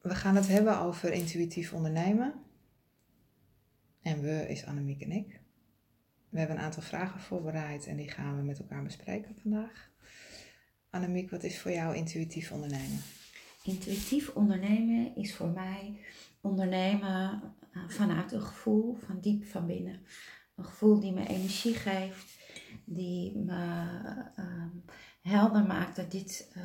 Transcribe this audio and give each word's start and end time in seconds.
we 0.00 0.14
gaan 0.14 0.36
het 0.36 0.48
hebben 0.48 0.78
over 0.78 1.12
intuïtief 1.12 1.72
ondernemen. 1.72 2.34
En 4.02 4.20
we 4.20 4.48
is 4.48 4.64
Annemiek 4.64 5.00
en 5.00 5.10
ik. 5.10 5.40
We 6.28 6.38
hebben 6.38 6.56
een 6.56 6.62
aantal 6.62 6.82
vragen 6.82 7.20
voorbereid 7.20 7.86
en 7.86 7.96
die 7.96 8.10
gaan 8.10 8.36
we 8.36 8.42
met 8.42 8.58
elkaar 8.58 8.82
bespreken 8.82 9.34
vandaag. 9.36 9.90
Annemiek, 10.90 11.30
wat 11.30 11.42
is 11.42 11.60
voor 11.60 11.70
jou 11.70 11.96
intuïtief 11.96 12.52
ondernemen? 12.52 13.00
Intuïtief 13.62 14.28
ondernemen 14.28 15.16
is 15.16 15.34
voor 15.34 15.48
mij 15.48 16.00
ondernemen 16.40 17.42
eh, 17.72 17.88
vanuit 17.88 18.32
een 18.32 18.42
gevoel 18.42 18.94
van 18.94 19.20
diep 19.20 19.44
van 19.44 19.66
binnen. 19.66 20.00
Een 20.56 20.64
gevoel 20.64 21.00
die 21.00 21.12
me 21.12 21.26
energie 21.26 21.74
geeft, 21.74 22.38
die 22.84 23.36
me 23.38 23.84
ehm, 24.36 24.68
helder 25.20 25.66
maakt 25.66 25.96
dat 25.96 26.10
dit 26.10 26.50
uh, 26.56 26.62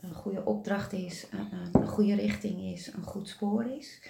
een 0.00 0.14
goede 0.14 0.44
opdracht 0.44 0.92
is, 0.92 1.26
een, 1.30 1.48
een 1.72 1.88
goede 1.88 2.14
richting 2.14 2.60
is, 2.60 2.92
een 2.92 3.02
goed 3.02 3.28
spoor 3.28 3.64
is. 3.64 4.02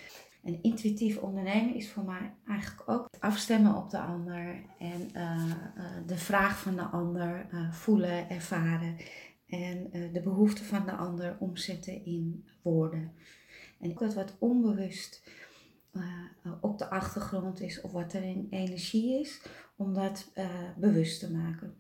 En 0.43 0.63
intuïtief 0.63 1.17
ondernemen 1.17 1.75
is 1.75 1.91
voor 1.91 2.05
mij 2.05 2.35
eigenlijk 2.47 2.91
ook 2.91 3.09
afstemmen 3.19 3.77
op 3.77 3.91
de 3.91 3.99
ander 3.99 4.65
en 4.79 5.09
de 6.07 6.17
vraag 6.17 6.59
van 6.59 6.77
de 6.77 6.83
ander 6.83 7.47
voelen, 7.71 8.31
ervaren 8.31 8.97
en 9.47 9.91
de 10.13 10.21
behoeften 10.25 10.65
van 10.65 10.87
de 10.87 10.93
ander 10.93 11.37
omzetten 11.39 12.05
in 12.05 12.49
woorden. 12.63 13.13
En 13.81 13.95
dat 13.95 14.15
wat 14.15 14.37
onbewust 14.39 15.23
op 16.61 16.79
de 16.79 16.91
achtergrond 16.91 17.61
is 17.61 17.81
of 17.81 17.93
wat 17.93 18.13
er 18.13 18.23
in 18.23 18.47
energie 18.51 19.21
is, 19.21 19.43
om 19.77 19.95
dat 19.95 20.33
bewust 20.77 21.21
te 21.21 21.33
maken. 21.33 21.75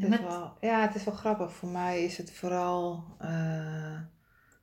Het 0.00 0.12
is 0.12 0.20
wel, 0.20 0.56
ja, 0.60 0.80
het 0.80 0.94
is 0.94 1.04
wel 1.04 1.14
grappig. 1.14 1.52
Voor 1.52 1.68
mij 1.68 2.04
is 2.04 2.16
het 2.16 2.32
vooral, 2.32 3.04
uh, 3.20 4.00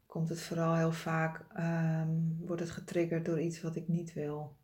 komt 0.05 0.29
het 0.29 0.41
vooral 0.41 0.75
heel 0.75 0.91
vaak, 0.91 1.45
um, 1.57 2.37
wordt 2.45 2.61
het 2.61 2.71
getriggerd 2.71 3.25
door 3.25 3.41
iets 3.41 3.61
wat 3.61 3.75
ik 3.75 3.87
niet 3.87 4.13
wil. 4.13 4.57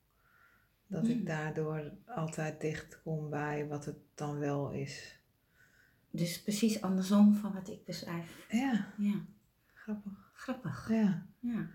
Dat 0.88 1.08
ik 1.08 1.16
hmm. 1.16 1.26
daardoor 1.26 1.92
altijd 2.06 2.61
dicht 2.61 3.02
kom 3.02 3.30
bij 3.30 3.67
wat 3.67 3.86
het 3.86 3.98
dan 4.16 4.39
wel 4.39 4.72
is. 4.72 5.20
Dus 6.11 6.42
precies 6.42 6.81
andersom 6.81 7.36
van 7.36 7.54
wat 7.54 7.70
ik 7.70 7.86
beschrijf. 7.86 8.45
Ja. 8.50 8.94
Ja. 8.98 9.26
Grappig. 9.73 10.31
Grappig. 10.33 10.89
Ja. 10.89 11.26
ja. 11.39 11.67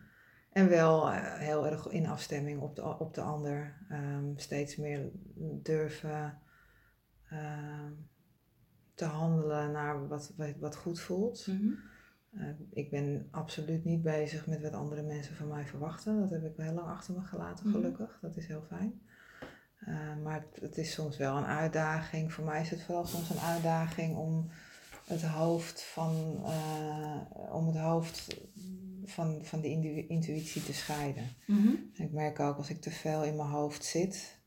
En 0.53 0.69
wel 0.69 1.12
uh, 1.12 1.34
heel 1.34 1.67
erg 1.67 1.86
in 1.86 2.06
afstemming 2.06 2.61
op 2.61 2.77
de, 2.77 2.98
op 2.98 3.14
de 3.14 3.20
ander. 3.20 3.86
Um, 3.91 4.39
steeds 4.39 4.77
meer 4.77 5.11
durven. 5.62 6.39
Uh, 7.33 7.91
te 8.95 9.05
handelen 9.05 9.73
naar 9.73 10.09
wat, 10.09 10.33
wat 10.59 10.77
goed 10.77 11.00
voelt. 11.00 11.47
Mhm. 11.47 11.73
Eh, 12.31 12.48
ik 12.70 12.91
ben 12.91 13.28
absoluut 13.31 13.84
niet 13.84 14.03
bezig 14.03 14.47
met 14.47 14.62
wat 14.62 14.73
andere 14.73 15.03
mensen 15.03 15.34
van 15.34 15.48
mij 15.48 15.67
verwachten. 15.67 16.20
Dat 16.20 16.31
heb 16.31 16.45
ik 16.45 16.56
wel 16.56 16.67
heel 16.67 16.75
lang 16.75 16.89
achter 16.89 17.14
me 17.14 17.20
gelaten, 17.20 17.69
mhm. 17.69 17.75
gelukkig. 17.75 18.19
Dat 18.20 18.36
is 18.36 18.47
heel 18.47 18.64
fijn. 18.69 19.03
Uh, 19.89 20.17
maar 20.23 20.45
het, 20.61 20.78
is 20.78 20.92
soms 20.92 21.17
wel 21.17 21.36
een 21.36 21.45
uitdaging. 21.45 22.33
Voor 22.33 22.45
mij 22.45 22.61
is 22.61 22.70
het 22.70 22.83
vooral 22.83 23.06
soms 23.06 23.31
een 23.31 23.39
uitdaging 23.39 24.17
om 24.17 24.51
het 25.05 25.23
hoofd 25.23 25.83
van, 25.83 26.42
uh, 26.45 27.17
om 27.55 27.67
het 27.67 27.77
hoofd 27.77 28.41
van, 29.05 29.45
van 29.45 29.61
de 29.61 29.69
intuïtie 30.08 30.62
te 30.62 30.73
scheiden. 30.73 31.29
Mhm. 31.47 31.69
Ik 31.92 32.12
merk 32.12 32.41
ook 32.41 32.56
als 32.56 32.70
ik 32.70 32.81
te 32.81 32.91
veel 32.91 33.25
in 33.25 33.36
mijn 33.36 33.48
hoofd 33.48 33.84
zit, 33.84 34.39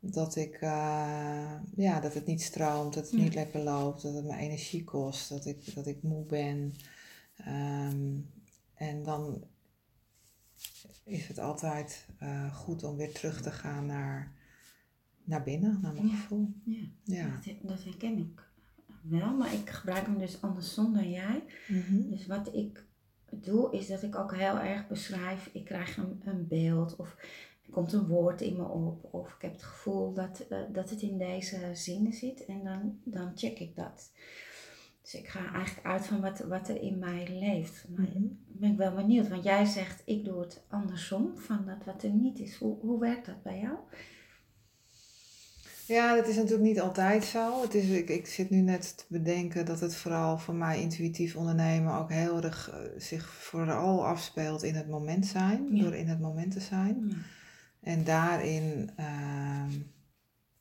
dat, 0.00 0.36
ik, 0.36 0.54
uh, 0.60 1.52
ja, 1.76 2.00
dat 2.00 2.14
het 2.14 2.26
niet 2.26 2.42
stroomt, 2.42 2.94
dat 2.94 3.10
het 3.10 3.20
niet 3.20 3.34
lekker 3.34 3.60
loopt, 3.60 4.02
dat 4.02 4.14
het 4.14 4.24
me 4.24 4.36
energie 4.36 4.84
kost, 4.84 5.28
dat 5.28 5.46
ik, 5.46 5.74
dat 5.74 5.86
ik 5.86 6.02
moe 6.02 6.24
ben. 6.24 6.74
Um, 7.48 8.30
en 8.74 9.02
dan 9.02 9.44
is 11.04 11.28
het 11.28 11.38
altijd 11.38 12.06
uh, 12.22 12.54
goed 12.54 12.84
om 12.84 12.96
weer 12.96 13.12
terug 13.12 13.42
te 13.42 13.50
gaan 13.50 13.86
naar, 13.86 14.32
naar 15.24 15.42
binnen, 15.42 15.78
naar 15.82 15.92
mijn 15.92 16.10
gevoel. 16.10 16.52
Ja, 16.64 16.84
ja. 17.04 17.40
Dat, 17.44 17.54
dat, 17.62 17.84
herken 17.84 18.18
ik 18.18 18.48
wel, 19.02 19.36
maar 19.36 19.52
ik 19.52 19.70
gebruik 19.70 20.06
hem 20.06 20.18
dus 20.18 20.42
andersom 20.42 20.94
dan 20.94 21.10
jij. 21.10 21.44
Mm 21.68 21.80
-hmm. 21.80 22.10
Dus 22.10 22.26
wat 22.26 22.54
ik 22.54 22.86
doe, 23.30 23.72
is 23.72 23.86
dat 23.86 24.02
ik 24.02 24.16
ook 24.16 24.36
heel 24.36 24.58
erg 24.58 24.88
beschrijf, 24.88 25.50
ik 25.52 25.64
krijg 25.64 25.96
een, 25.96 26.20
een 26.24 26.48
beeld 26.48 26.96
of 26.96 27.16
komt 27.70 27.92
een 27.92 28.06
woord 28.06 28.40
in 28.40 28.56
me 28.56 28.64
op 28.64 29.08
of 29.10 29.34
ik 29.34 29.42
heb 29.42 29.52
het 29.52 29.62
gevoel 29.62 30.12
dat, 30.12 30.46
uh, 30.50 30.58
dat 30.72 30.90
het 30.90 31.02
in 31.02 31.18
deze 31.18 31.70
zinnen 31.72 32.12
zit 32.12 32.44
en 32.44 32.64
dan, 32.64 32.98
dan 33.04 33.32
check 33.34 33.58
ik 33.58 33.76
dat. 33.76 34.10
Dus 35.02 35.14
ik 35.14 35.28
ga 35.28 35.52
eigenlijk 35.52 35.86
uit 35.86 36.06
van 36.06 36.20
wat, 36.20 36.38
wat 36.38 36.68
er 36.68 36.82
in 36.82 36.98
mij 36.98 37.28
leeft. 37.30 37.84
Maar 37.88 38.06
mm 38.06 38.12
-hmm. 38.12 38.38
ben 38.46 38.70
ik 38.70 38.76
wel 38.76 38.94
benieuwd, 38.94 39.28
want 39.28 39.44
jij 39.44 39.64
zegt 39.64 40.02
ik 40.04 40.24
doe 40.24 40.40
het 40.40 40.64
andersom 40.68 41.38
van 41.38 41.64
dat 41.66 41.84
wat 41.84 42.02
er 42.02 42.10
niet 42.10 42.38
is. 42.38 42.56
Hoe, 42.56 42.76
hoe 42.80 43.00
werkt 43.00 43.26
dat 43.26 43.42
bij 43.42 43.58
jou? 43.60 43.76
Ja, 45.86 46.14
dat 46.14 46.28
is 46.28 46.36
natuurlijk 46.36 46.68
niet 46.68 46.80
altijd 46.80 47.24
zo. 47.24 47.62
Het 47.62 47.74
is, 47.74 47.88
ik, 47.88 48.08
ik 48.08 48.26
zit 48.26 48.50
nu 48.50 48.60
net 48.60 48.96
te 48.96 49.04
bedenken 49.08 49.66
dat 49.66 49.80
het 49.80 49.94
vooral 49.94 50.38
voor 50.38 50.54
mij 50.54 50.80
intuïtief 50.80 51.36
ondernemen 51.36 51.94
ook 51.94 52.10
heel 52.10 52.42
erg 52.42 52.70
uh, 52.72 53.00
zich 53.00 53.28
vooral 53.28 54.06
afspeelt 54.06 54.62
in 54.62 54.74
het 54.74 54.88
moment 54.88 55.26
zijn. 55.26 55.76
Ja. 55.76 55.82
Door 55.82 55.94
in 55.94 56.08
het 56.08 56.20
moment 56.20 56.52
te 56.52 56.60
zijn. 56.60 57.04
Ja. 57.08 57.16
En 57.88 58.04
daarin 58.04 58.90
uh, 59.00 59.64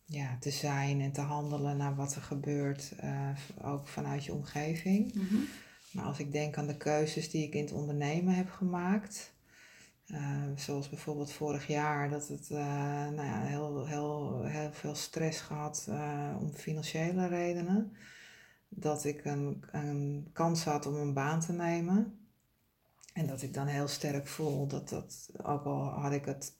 ja, 0.05 0.37
te 0.39 0.51
zijn 0.51 1.01
en 1.01 1.11
te 1.11 1.21
handelen 1.21 1.77
naar 1.77 1.95
wat 1.95 2.15
er 2.15 2.21
gebeurt, 2.21 2.93
uh, 3.03 3.29
ook 3.61 3.87
vanuit 3.87 4.25
je 4.25 4.33
omgeving. 4.33 5.13
Mm 5.13 5.27
-hmm. 5.27 5.47
Maar 5.91 6.05
als 6.05 6.19
ik 6.19 6.31
denk 6.31 6.57
aan 6.57 6.67
de 6.67 6.77
keuzes 6.77 7.29
die 7.29 7.43
ik 7.43 7.53
in 7.53 7.63
het 7.63 7.71
ondernemen 7.73 8.33
heb 8.33 8.49
gemaakt, 8.49 9.33
uh, 10.07 10.43
zoals 10.55 10.89
bijvoorbeeld 10.89 11.31
vorig 11.31 11.67
jaar, 11.67 12.09
dat 12.09 12.27
het 12.27 12.49
uh, 12.49 12.57
nou 13.07 13.23
ja, 13.23 13.41
heel, 13.41 13.87
heel, 13.87 14.43
heel 14.43 14.73
veel 14.73 14.95
stress 14.95 15.41
gehad 15.41 15.89
om 16.39 16.53
financiële 16.53 17.27
redenen. 17.27 17.91
Dat 18.69 19.05
ik 19.05 19.25
een, 19.25 19.63
een 19.71 20.29
kans 20.33 20.63
had 20.63 20.85
om 20.85 20.95
een 20.95 21.13
baan 21.13 21.39
te 21.39 21.53
nemen. 21.53 22.27
En 23.13 23.27
dat 23.27 23.41
ik 23.41 23.53
dan 23.53 23.67
heel 23.67 23.87
sterk 23.87 24.27
voel 24.27 24.67
dat 24.67 24.89
dat, 24.89 25.29
ook 25.43 25.63
al 25.63 25.85
had 25.85 26.11
ik 26.11 26.25
het 26.25 26.55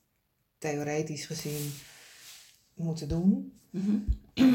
theoretisch 0.57 1.25
gezien 1.25 1.72
moeten 2.73 3.07
doen. 3.07 3.59
Mm 3.69 4.06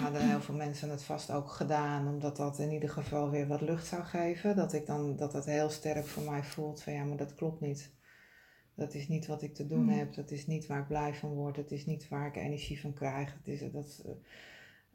Hadden 0.01 0.29
heel 0.29 0.41
veel 0.41 0.55
mensen 0.55 0.91
het 0.91 1.03
vast 1.03 1.31
ook 1.31 1.49
gedaan, 1.51 2.09
omdat 2.09 2.37
dat 2.37 2.59
in 2.59 2.73
ieder 2.73 2.89
geval 2.89 3.31
weer 3.31 3.47
wat 3.47 3.61
lucht 3.61 3.87
zou 3.87 4.03
geven. 4.03 4.57
Dat 4.57 4.73
ik 4.73 4.87
dan 4.87 5.17
dat 5.17 5.33
dat 5.33 5.45
heel 5.45 5.71
sterk 5.71 6.07
voor 6.07 6.23
mij 6.23 6.45
voelt 6.45 6.83
van 6.83 6.93
ja, 6.93 7.05
maar 7.05 7.17
dat 7.17 7.35
klopt 7.35 7.61
niet. 7.61 7.95
Dat 8.75 8.95
is 8.95 9.09
niet 9.09 9.27
wat 9.27 9.43
ik 9.43 9.55
te 9.55 9.67
doen 9.67 9.83
mm. 9.83 9.89
heb. 9.89 10.15
Dat 10.15 10.31
is 10.31 10.47
niet 10.47 10.67
waar 10.67 10.81
ik 10.81 10.87
blij 10.87 11.15
van 11.15 11.31
word. 11.31 11.57
Het 11.57 11.71
is 11.71 11.87
niet 11.87 12.09
waar 12.09 12.27
ik 12.27 12.37
energie 12.37 12.81
van 12.81 12.93
krijg. 12.93 13.35
Het 13.35 13.49
is, 13.49 13.73
dat, 13.73 14.05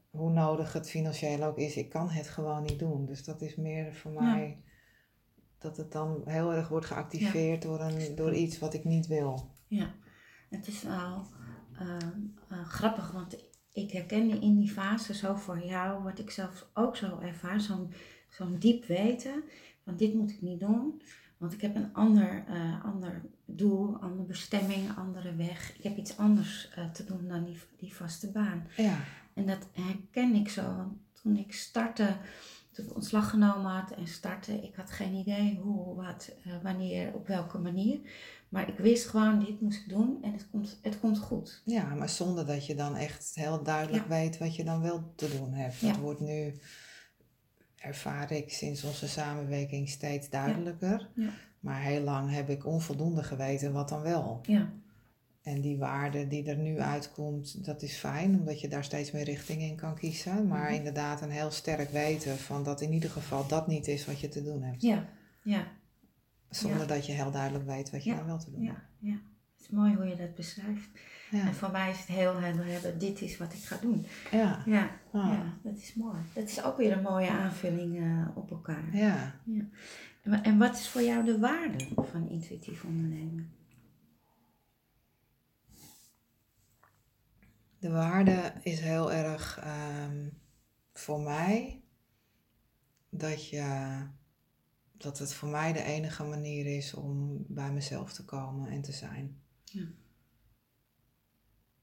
hoe 0.09 0.31
nodig 0.31 0.73
het 0.73 0.89
financieel 0.89 1.43
ook 1.43 1.57
is, 1.57 1.75
ik 1.75 1.89
kan 1.89 2.09
het 2.09 2.27
gewoon 2.27 2.63
niet 2.63 2.79
doen. 2.79 3.05
Dus 3.05 3.23
dat 3.23 3.41
is 3.41 3.55
meer 3.55 3.95
voor 3.95 4.13
ja. 4.13 4.21
mij 4.21 4.61
dat 5.57 5.77
het 5.77 5.91
dan 5.91 6.21
heel 6.25 6.53
erg 6.53 6.67
wordt 6.67 6.85
geactiveerd 6.85 7.63
ja. 7.63 7.69
door, 7.69 7.79
een, 7.79 8.15
door 8.15 8.33
iets 8.33 8.59
wat 8.59 8.73
ik 8.73 8.83
niet 8.83 9.07
wil. 9.07 9.51
Ja. 9.67 9.95
Het 10.49 10.67
is 10.67 10.83
wel 10.83 11.27
uh, 11.81 11.97
uh, 12.51 12.67
grappig, 12.67 13.11
want 13.11 13.37
ik 13.71 13.91
herken 13.91 14.41
in 14.41 14.59
die 14.59 14.69
fase 14.69 15.13
zo 15.13 15.35
voor 15.35 15.59
jou, 15.59 16.03
wat 16.03 16.19
ik 16.19 16.29
zelf 16.29 16.67
ook 16.73 16.95
zo 16.95 17.19
ervaar, 17.19 17.61
zo'n 17.61 17.93
zo'n 18.29 18.59
diep 18.59 18.85
weten 18.85 19.43
van 19.83 19.95
dit 19.95 20.13
moet 20.13 20.31
ik 20.31 20.41
niet 20.41 20.59
doen, 20.59 21.01
want 21.37 21.53
ik 21.53 21.61
heb 21.61 21.75
een 21.75 21.93
ander, 21.93 22.43
uh, 22.49 22.85
ander 22.85 23.21
doel, 23.45 23.95
andere 23.95 24.23
bestemming, 24.23 24.97
andere 24.97 25.35
weg. 25.35 25.75
Ik 25.77 25.83
heb 25.83 25.97
iets 25.97 26.17
anders 26.17 26.69
te 26.93 27.03
doen 27.03 27.27
dan 27.27 27.43
die, 27.43 27.57
die 27.77 27.95
vaste 27.95 28.31
baan. 28.31 28.67
Ja. 28.75 28.97
En 29.33 29.45
dat 29.45 29.67
herken 29.71 30.35
ik 30.35 30.49
zo, 30.49 30.75
want 30.75 30.97
toen 31.21 31.35
ik 31.35 31.53
startte, 31.53 32.15
toen 32.71 32.85
ik 32.85 32.95
ontslag 32.95 33.29
genomen 33.29 33.71
had 33.71 33.91
en 33.91 34.07
startte, 34.07 34.53
ik 34.53 34.75
had 34.75 34.91
geen 34.91 35.13
idee 35.13 35.59
hoe, 35.61 35.95
wat, 35.95 36.31
wanneer, 36.63 37.13
op 37.13 37.27
welke 37.27 37.57
manier. 37.57 37.99
Maar 38.49 38.67
ik 38.67 38.77
wist 38.77 39.07
gewoon, 39.07 39.39
dit 39.39 39.61
moest 39.61 39.79
ik 39.79 39.89
doen 39.89 40.17
en 40.21 40.31
het 40.31 40.49
komt, 40.51 40.79
het 40.81 40.99
komt 40.99 41.19
goed. 41.19 41.61
Ja, 41.65 41.95
maar 41.95 42.09
zonder 42.09 42.45
dat 42.45 42.65
je 42.65 42.75
dan 42.75 42.95
echt 42.95 43.35
heel 43.35 43.63
duidelijk 43.63 44.03
ja. 44.03 44.09
weet 44.09 44.37
wat 44.37 44.55
je 44.55 44.63
dan 44.63 44.81
wel 44.81 45.11
te 45.15 45.37
doen 45.37 45.53
hebt. 45.53 45.81
Dat 45.81 45.95
ja. 45.95 45.99
wordt 45.99 46.19
nu, 46.19 46.53
ervaar 47.75 48.31
ik 48.31 48.51
sinds 48.51 48.83
onze 48.83 49.07
samenwerking 49.07 49.89
steeds 49.89 50.29
duidelijker. 50.29 51.09
Ja. 51.15 51.29
Maar 51.59 51.81
heel 51.81 52.01
lang 52.01 52.31
heb 52.31 52.49
ik 52.49 52.65
onvoldoende 52.65 53.23
geweten 53.23 53.73
wat 53.73 53.89
dan 53.89 54.01
wel. 54.01 54.39
Ja. 54.43 54.71
En 55.41 55.61
die 55.61 55.77
waarde 55.77 56.27
die 56.27 56.49
er 56.49 56.57
nu 56.57 56.79
uitkomt, 56.79 57.65
dat 57.65 57.81
is 57.81 57.95
fijn, 57.95 58.39
omdat 58.39 58.61
je 58.61 58.67
daar 58.67 58.83
steeds 58.83 59.11
meer 59.11 59.23
richting 59.23 59.61
in 59.61 59.75
kan 59.75 59.95
kiezen. 59.95 60.47
Maar 60.47 60.59
mm 60.59 60.65
-hmm. 60.65 60.75
inderdaad 60.75 61.21
een 61.21 61.29
heel 61.29 61.51
sterk 61.51 61.89
weten 61.89 62.37
van 62.37 62.63
dat 62.63 62.81
in 62.81 62.93
ieder 62.93 63.09
geval 63.09 63.47
dat 63.47 63.67
niet 63.67 63.87
is 63.87 64.05
wat 64.05 64.19
je 64.19 64.29
te 64.29 64.43
doen 64.43 64.61
hebt. 64.61 64.81
Ja, 64.81 65.09
ja. 65.43 65.67
Zonder 66.49 66.79
ja. 66.79 66.85
dat 66.85 67.05
je 67.05 67.11
heel 67.11 67.31
duidelijk 67.31 67.65
weet 67.65 67.89
wat 67.89 68.03
je 68.03 68.09
ja. 68.09 68.15
nou 68.15 68.27
wel 68.27 68.39
te 68.39 68.51
doen 68.51 68.61
ja. 68.61 68.71
hebt. 68.71 68.85
Ja, 68.99 69.13
het 69.55 69.61
is 69.61 69.69
mooi 69.69 69.95
hoe 69.95 70.05
je 70.05 70.15
dat 70.15 70.35
beschrijft. 70.35 70.89
En 71.31 71.53
voor 71.53 71.71
mij 71.71 71.91
is 71.91 71.97
het 71.97 72.07
heel 72.07 72.39
helder 72.39 72.65
hebben, 72.65 72.99
dit 72.99 73.21
is 73.21 73.37
wat 73.37 73.53
ik 73.53 73.63
ga 73.63 73.77
doen. 73.81 74.05
Ja. 74.31 74.63
Ja, 74.65 74.89
oh. 75.11 75.31
ja 75.33 75.53
dat 75.63 75.77
is 75.77 75.93
mooi. 75.93 76.17
Dat 76.33 76.43
is 76.43 76.63
ook 76.63 76.77
weer 76.77 76.91
een 76.91 77.01
mooie 77.01 77.29
aanvulling 77.29 77.97
uh, 77.97 78.27
op 78.37 78.51
elkaar. 78.51 78.95
Ja. 78.95 79.35
ja. 79.43 79.63
En, 80.23 80.43
en 80.43 80.57
wat 80.57 80.75
is 80.75 80.87
voor 80.87 81.01
jou 81.01 81.25
de 81.25 81.39
waarde 81.39 81.87
van 82.11 82.29
intuïtief 82.29 82.83
ondernemen? 82.83 83.51
De 87.79 87.89
waarde 87.89 88.53
is 88.61 88.79
heel 88.79 89.11
erg 89.11 89.59
ehm, 89.63 90.27
voor 90.93 91.19
mij 91.19 91.81
dat, 93.09 93.49
je, 93.49 93.97
dat 94.97 95.19
het 95.19 95.33
voor 95.33 95.49
mij 95.49 95.73
de 95.73 95.83
enige 95.83 96.23
manier 96.23 96.65
is 96.77 96.93
om 96.93 97.45
bij 97.47 97.71
mezelf 97.71 98.13
te 98.13 98.25
komen 98.25 98.69
en 98.69 98.81
te 98.81 98.91
zijn. 98.91 99.41
Ja. 99.63 99.87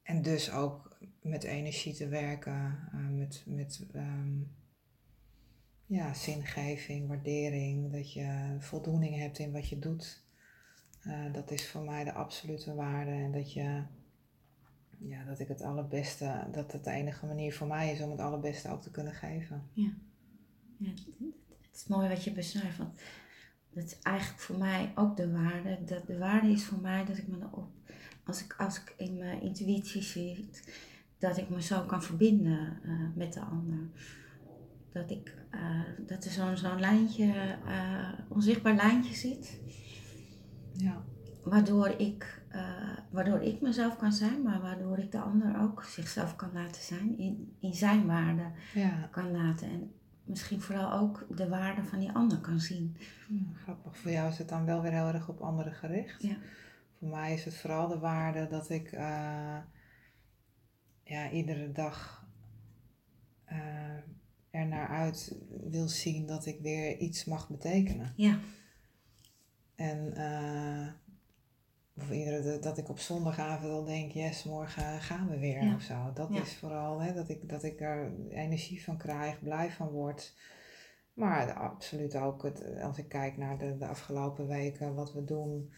En 0.03 0.23
dus 0.23 0.51
ook 0.51 0.99
met 1.23 1.45
energie 1.45 1.95
te 1.95 2.09
werken, 2.09 2.89
uh, 2.95 3.09
met, 3.09 3.43
met 3.47 3.87
ehm, 3.93 4.39
ja, 5.87 6.15
zingeving, 6.15 7.09
waardering, 7.09 7.93
dat 7.93 8.13
je 8.13 8.57
voldoening 8.59 9.17
hebt 9.17 9.39
in 9.39 9.53
wat 9.53 9.69
je 9.69 9.79
doet. 9.79 10.23
Uh, 11.07 11.33
dat 11.33 11.51
is 11.51 11.69
voor 11.69 11.83
mij 11.83 12.05
de 12.05 12.13
absolute 12.13 12.75
waarde 12.75 13.11
en 13.11 13.33
dat 13.33 13.53
je 13.53 13.83
ja, 14.99 15.25
dat 15.25 15.39
ik 15.39 15.49
het 15.49 15.63
allerbeste, 15.63 16.49
dat 16.53 16.73
het 16.73 16.85
de 16.85 16.91
enige 16.91 17.27
manier 17.27 17.55
voor 17.55 17.67
mij 17.67 17.93
is 17.93 18.01
om 18.01 18.11
het 18.11 18.21
allerbeste 18.21 18.71
ook 18.71 18.83
te 18.83 18.91
kunnen 18.91 19.15
geven. 19.15 19.69
Ja, 19.73 19.93
ja 20.77 20.93
het 21.75 21.83
is 21.83 21.97
mooi 21.97 22.09
wat 22.09 22.25
je 22.25 22.33
beschrijft. 22.33 22.79
Want 22.79 23.01
dat 23.71 23.85
is 23.85 23.99
eigenlijk 24.03 24.41
voor 24.41 24.59
mij 24.59 24.93
ook 24.95 25.17
de 25.17 25.31
waarde. 25.33 25.79
Dat 25.85 26.07
de 26.07 26.19
waarde 26.19 26.49
is 26.49 26.65
voor 26.65 26.81
mij 26.81 27.05
dat 27.05 27.19
ik 27.19 27.27
me 27.27 27.37
op, 27.51 27.71
als 28.25 28.45
ik, 28.45 28.55
als 28.59 28.81
ik 28.81 28.95
in 28.97 29.19
mijn 29.19 29.43
intuïtie 29.43 30.03
zit, 30.03 30.79
dat 31.19 31.37
ik 31.37 31.49
me 31.49 31.63
zo 31.63 31.83
kan 31.83 32.03
verbinden 32.03 32.79
uh, 32.85 33.01
met 33.15 33.33
de 33.33 33.41
ander. 33.41 33.89
Dat, 34.93 35.11
ik, 35.11 35.35
uh, 35.55 35.81
dat 36.07 36.25
er 36.25 36.31
zo'n 36.31 36.57
zo'n 36.57 36.81
lijntje, 36.81 37.59
uh, 37.67 38.09
onzichtbaar 38.29 38.75
lijntje 38.75 39.15
zit. 39.15 39.61
Ja. 40.73 41.05
Waardoor 41.43 41.89
ik 41.89 42.43
waardoor 43.11 43.41
ik 43.41 43.61
mezelf 43.61 43.97
kan 43.97 44.13
zijn, 44.13 44.43
maar 44.43 44.61
waardoor 44.61 44.99
ik 44.99 45.13
de 45.13 45.21
ander 45.21 45.61
ook 45.61 45.85
zichzelf 45.85 46.37
kan 46.37 46.51
laten 46.53 46.83
zijn, 46.83 47.19
in, 47.19 47.57
in 47.61 47.75
zijn 47.75 48.07
waarde 48.07 48.51
ja. 48.75 49.09
kan 49.11 49.31
laten. 49.31 49.69
En 49.69 49.93
misschien 50.25 50.61
vooral 50.61 50.93
ook 50.93 51.27
de 51.37 51.49
waarde 51.49 51.85
van 51.85 51.99
die 51.99 52.13
ander 52.13 52.41
kan 52.41 52.61
zien. 52.61 52.97
grappig, 53.55 53.97
voor 53.97 54.11
jou 54.11 54.29
is 54.29 54.39
het 54.39 54.49
dan 54.49 54.65
wel 54.65 54.83
weer 54.83 54.93
heel 54.93 55.07
erg 55.07 55.29
op 55.29 55.41
anderen 55.41 55.73
gericht. 55.73 56.23
Ja. 56.23 56.37
Voor 56.99 57.09
mij 57.09 57.33
is 57.33 57.45
het 57.45 57.57
vooral 57.57 57.89
de 57.89 57.99
waarde 57.99 58.47
dat 58.47 58.71
ik 58.71 58.93
uh, 58.93 59.59
ja, 61.03 61.31
iedere 61.31 61.73
dag 61.73 62.27
uh, 63.53 63.97
er 64.51 64.67
naar 64.67 64.89
uit 64.89 65.37
wil 65.71 65.89
zien 65.89 66.27
dat 66.27 66.47
ik 66.47 66.61
weer 66.61 66.99
iets 66.99 67.25
mag 67.25 67.49
betekenen. 67.49 68.13
Ja. 68.17 68.39
En 69.75 70.13
of 71.97 72.11
eerder 72.11 72.61
dat 72.61 72.79
ik 72.79 72.89
op 72.89 72.99
zondagavond 72.99 73.73
al 73.73 73.85
denk, 73.85 74.13
yes, 74.13 74.45
morgen 74.45 75.01
gaan 75.01 75.29
we 75.29 75.39
weer 75.39 75.63
ja. 75.63 75.75
of 75.75 75.83
zo. 75.83 76.13
Dat 76.15 76.31
is 76.31 76.57
vooral 76.57 77.01
hè, 77.01 77.15
dat, 77.15 77.29
ik, 77.29 77.49
dat 77.49 77.63
ik 77.63 77.81
er 77.81 78.13
energie 78.29 78.85
van 78.85 78.99
krijg, 78.99 79.41
blij 79.43 79.71
van 79.71 79.89
word. 79.89 80.35
Maar 81.13 81.53
absoluut 81.53 82.17
ook 82.17 82.43
het, 82.43 82.81
als 82.81 82.99
ik 82.99 83.09
kijk 83.09 83.37
naar 83.37 83.59
de, 83.59 83.77
de 83.77 83.87
afgelopen 83.87 84.47
weken, 84.47 84.95
wat 84.95 85.13
we 85.13 85.25
doen. 85.25 85.73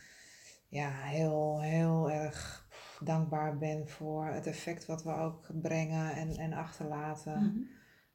Ja, 0.69 0.91
heel, 0.91 1.61
heel 1.61 2.11
erg 2.11 2.69
dankbaar 3.01 3.59
ben 3.59 3.89
voor 3.89 4.27
het 4.27 4.47
effect 4.47 4.87
wat 4.87 5.03
we 5.03 5.13
ook 5.13 5.51
brengen 5.61 6.15
en, 6.15 6.37
en 6.37 6.53
achterlaten. 6.53 7.43
Mhm. 7.43 7.59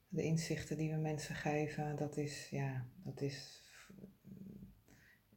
De 0.08 0.24
inzichten 0.24 0.78
die 0.78 0.92
we 0.92 0.98
mensen 0.98 1.36
geven, 1.36 1.96
dat 1.96 2.18
is, 2.18 2.50
ja, 2.50 2.86
dat 3.04 3.22
is 3.22 3.62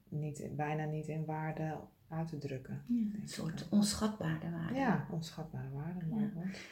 niet, 0.08 0.56
bijna 0.56 0.84
niet 0.84 1.06
in 1.06 1.24
waarde 1.24 1.78
te 2.22 2.38
drukken. 2.38 2.82
een 2.88 3.22
soort 3.24 3.66
onschatbare 3.70 4.50
waarde. 4.50 4.74
Ja, 4.74 5.06
onschatbare 5.10 5.70
waarde. 5.72 6.00
Ja. 6.10 6.30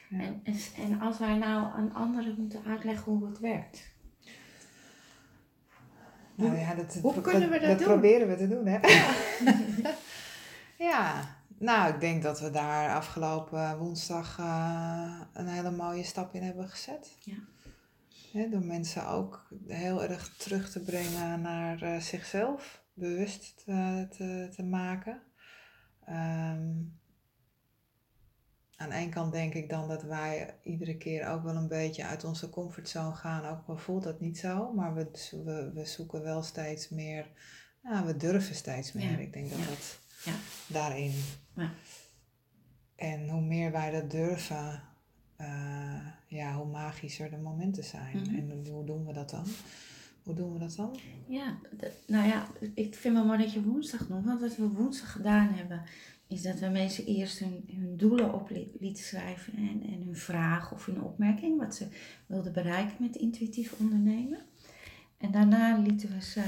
Ja. 0.08 0.24
En, 0.24 0.40
en, 0.44 0.56
en 0.76 1.00
als 1.00 1.18
wij 1.18 1.38
nou 1.38 1.72
aan 1.72 1.94
anderen 1.94 2.34
moeten 2.38 2.64
uitleggen 2.64 3.12
hoe 3.12 3.26
het 3.26 3.38
werkt. 3.38 3.92
Nou 6.34 6.56
ja, 6.56 6.74
dat, 6.74 6.98
hoe 7.02 7.20
kunnen 7.20 7.50
we 7.50 7.58
dat, 7.58 7.68
dat 7.68 7.78
doen? 7.78 7.86
proberen 7.86 8.28
we 8.28 8.36
te 8.36 8.48
doen, 8.48 8.66
hè? 8.66 8.78
Ja. 10.78 11.20
nou, 11.58 11.94
ik 11.94 12.00
denk 12.00 12.22
dat 12.22 12.40
we 12.40 12.50
daar 12.50 12.94
afgelopen 12.94 13.78
woensdag 13.78 14.38
uh, 14.38 15.20
een 15.32 15.46
hele 15.46 15.70
mooie 15.70 16.02
stap 16.02 16.34
in 16.34 16.42
hebben 16.42 16.68
gezet. 16.68 17.16
Ja. 17.20 18.46
door 18.46 18.64
mensen 18.64 19.08
ook 19.08 19.48
heel 19.66 20.02
erg 20.02 20.36
terug 20.36 20.70
te 20.70 20.80
brengen 20.80 21.40
naar 21.40 21.82
uh, 21.82 21.96
zichzelf, 21.98 22.82
bewust 22.94 23.64
te, 23.64 24.06
te, 24.10 24.48
te 24.54 24.62
maken. 24.62 25.22
Um, 26.08 27.00
aan 28.76 28.92
ene 28.92 29.08
kant 29.08 29.32
denk 29.32 29.54
ik 29.54 29.68
dan 29.68 29.88
dat 29.88 30.02
wij 30.02 30.54
iedere 30.62 30.96
keer 30.96 31.28
ook 31.28 31.42
wel 31.42 31.56
een 31.56 31.68
beetje 31.68 32.04
uit 32.04 32.24
onze 32.24 32.50
comfortzone 32.50 33.14
gaan. 33.14 33.44
Ook 33.44 33.66
al 33.66 33.76
voelt 33.76 34.02
dat 34.02 34.20
niet 34.20 34.38
zo, 34.38 34.72
maar 34.72 34.94
we, 34.94 35.10
we, 35.44 35.70
we 35.74 35.84
zoeken 35.84 36.22
wel 36.22 36.42
steeds 36.42 36.88
meer, 36.88 37.26
nou, 37.82 38.06
we 38.06 38.16
durven 38.16 38.54
steeds 38.54 38.92
meer. 38.92 39.20
Ik 39.20 39.32
denk 39.32 39.50
dat 39.50 39.58
dat 39.58 39.98
ja. 40.24 40.34
daarin. 40.68 41.12
En 42.96 43.28
hoe 43.28 43.42
meer 43.42 43.72
wij 43.72 43.90
dat 43.90 44.10
durven, 44.10 44.82
uh, 45.40 46.06
ja, 46.26 46.54
hoe 46.54 46.66
magischer 46.66 47.30
de 47.30 47.38
momenten 47.38 47.84
zijn. 47.84 48.16
Mhm. 48.16 48.34
En 48.34 48.66
hoe 48.66 48.84
doen 48.84 49.06
we 49.06 49.12
dat 49.12 49.30
dan? 49.30 49.46
Hoe 50.22 50.34
doen 50.34 50.52
we 50.52 50.58
dat 50.58 50.76
dan? 50.76 50.96
Ja, 51.26 51.58
nou 52.06 52.28
ja, 52.28 52.46
ik 52.74 52.94
vind 52.94 53.14
wel 53.14 53.24
mooi 53.24 53.38
dat 53.38 53.52
je 53.52 53.62
woensdag 53.62 54.08
noemt. 54.08 54.24
Want 54.24 54.40
wat 54.40 54.56
we 54.56 54.68
woensdag 54.68 55.12
gedaan 55.12 55.48
hebben, 55.48 55.82
is 56.26 56.42
dat 56.42 56.58
we 56.58 56.68
mensen 56.68 57.06
eerst 57.06 57.38
hun, 57.38 57.64
hun 57.72 57.96
doelen 57.96 58.34
op 58.34 58.50
lieten 58.80 59.04
schrijven 59.04 59.54
en, 59.56 59.82
en 59.82 60.02
hun 60.04 60.16
vraag 60.16 60.72
of 60.72 60.86
hun 60.86 61.02
opmerking, 61.02 61.58
wat 61.58 61.74
ze 61.74 61.86
wilden 62.26 62.52
bereiken 62.52 62.96
met 62.98 63.16
intuïtief 63.16 63.74
ondernemen. 63.78 64.40
En 65.16 65.30
daarna 65.30 65.78
lieten 65.78 66.08
we 66.08 66.22
ze, 66.22 66.44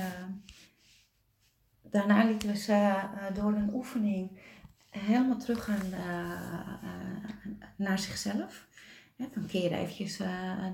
daarna 1.82 2.24
lieten 2.24 2.48
we 2.48 2.56
ze 2.56 2.72
uh, 2.72 3.34
door 3.34 3.52
een 3.52 3.74
oefening 3.74 4.30
helemaal 4.90 5.38
terug 5.38 5.64
gaan 5.64 5.86
uh, 5.90 6.78
naar 7.76 7.98
zichzelf. 7.98 8.66
van 9.32 9.46
keer 9.46 9.72
eventjes 9.72 10.18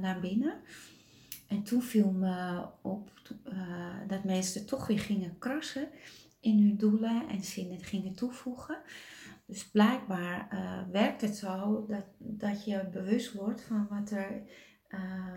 naar 0.00 0.20
binnen. 0.20 0.54
En 1.50 1.62
toen 1.62 1.82
viel 1.82 2.10
me 2.10 2.66
op 2.82 3.10
uh, 3.52 4.08
dat 4.08 4.24
mensen 4.24 4.66
toch 4.66 4.86
weer 4.86 4.98
gingen 4.98 5.38
krassen 5.38 5.88
in 6.40 6.58
hun 6.58 6.76
doelen 6.76 7.28
en 7.28 7.44
zinnen 7.44 7.80
gingen 7.80 8.14
toevoegen. 8.14 8.78
Dus 9.46 9.70
blijkbaar 9.70 10.48
uh, 10.52 10.92
werkt 10.92 11.20
het 11.20 11.36
zo 11.36 11.86
dat, 11.86 12.04
dat 12.18 12.64
je 12.64 12.88
bewust 12.92 13.32
wordt 13.32 13.62
van 13.62 13.86
wat 13.88 14.10
er 14.10 14.42
uh, 14.88 15.36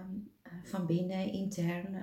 van 0.64 0.86
binnen, 0.86 1.32
intern, 1.32 1.98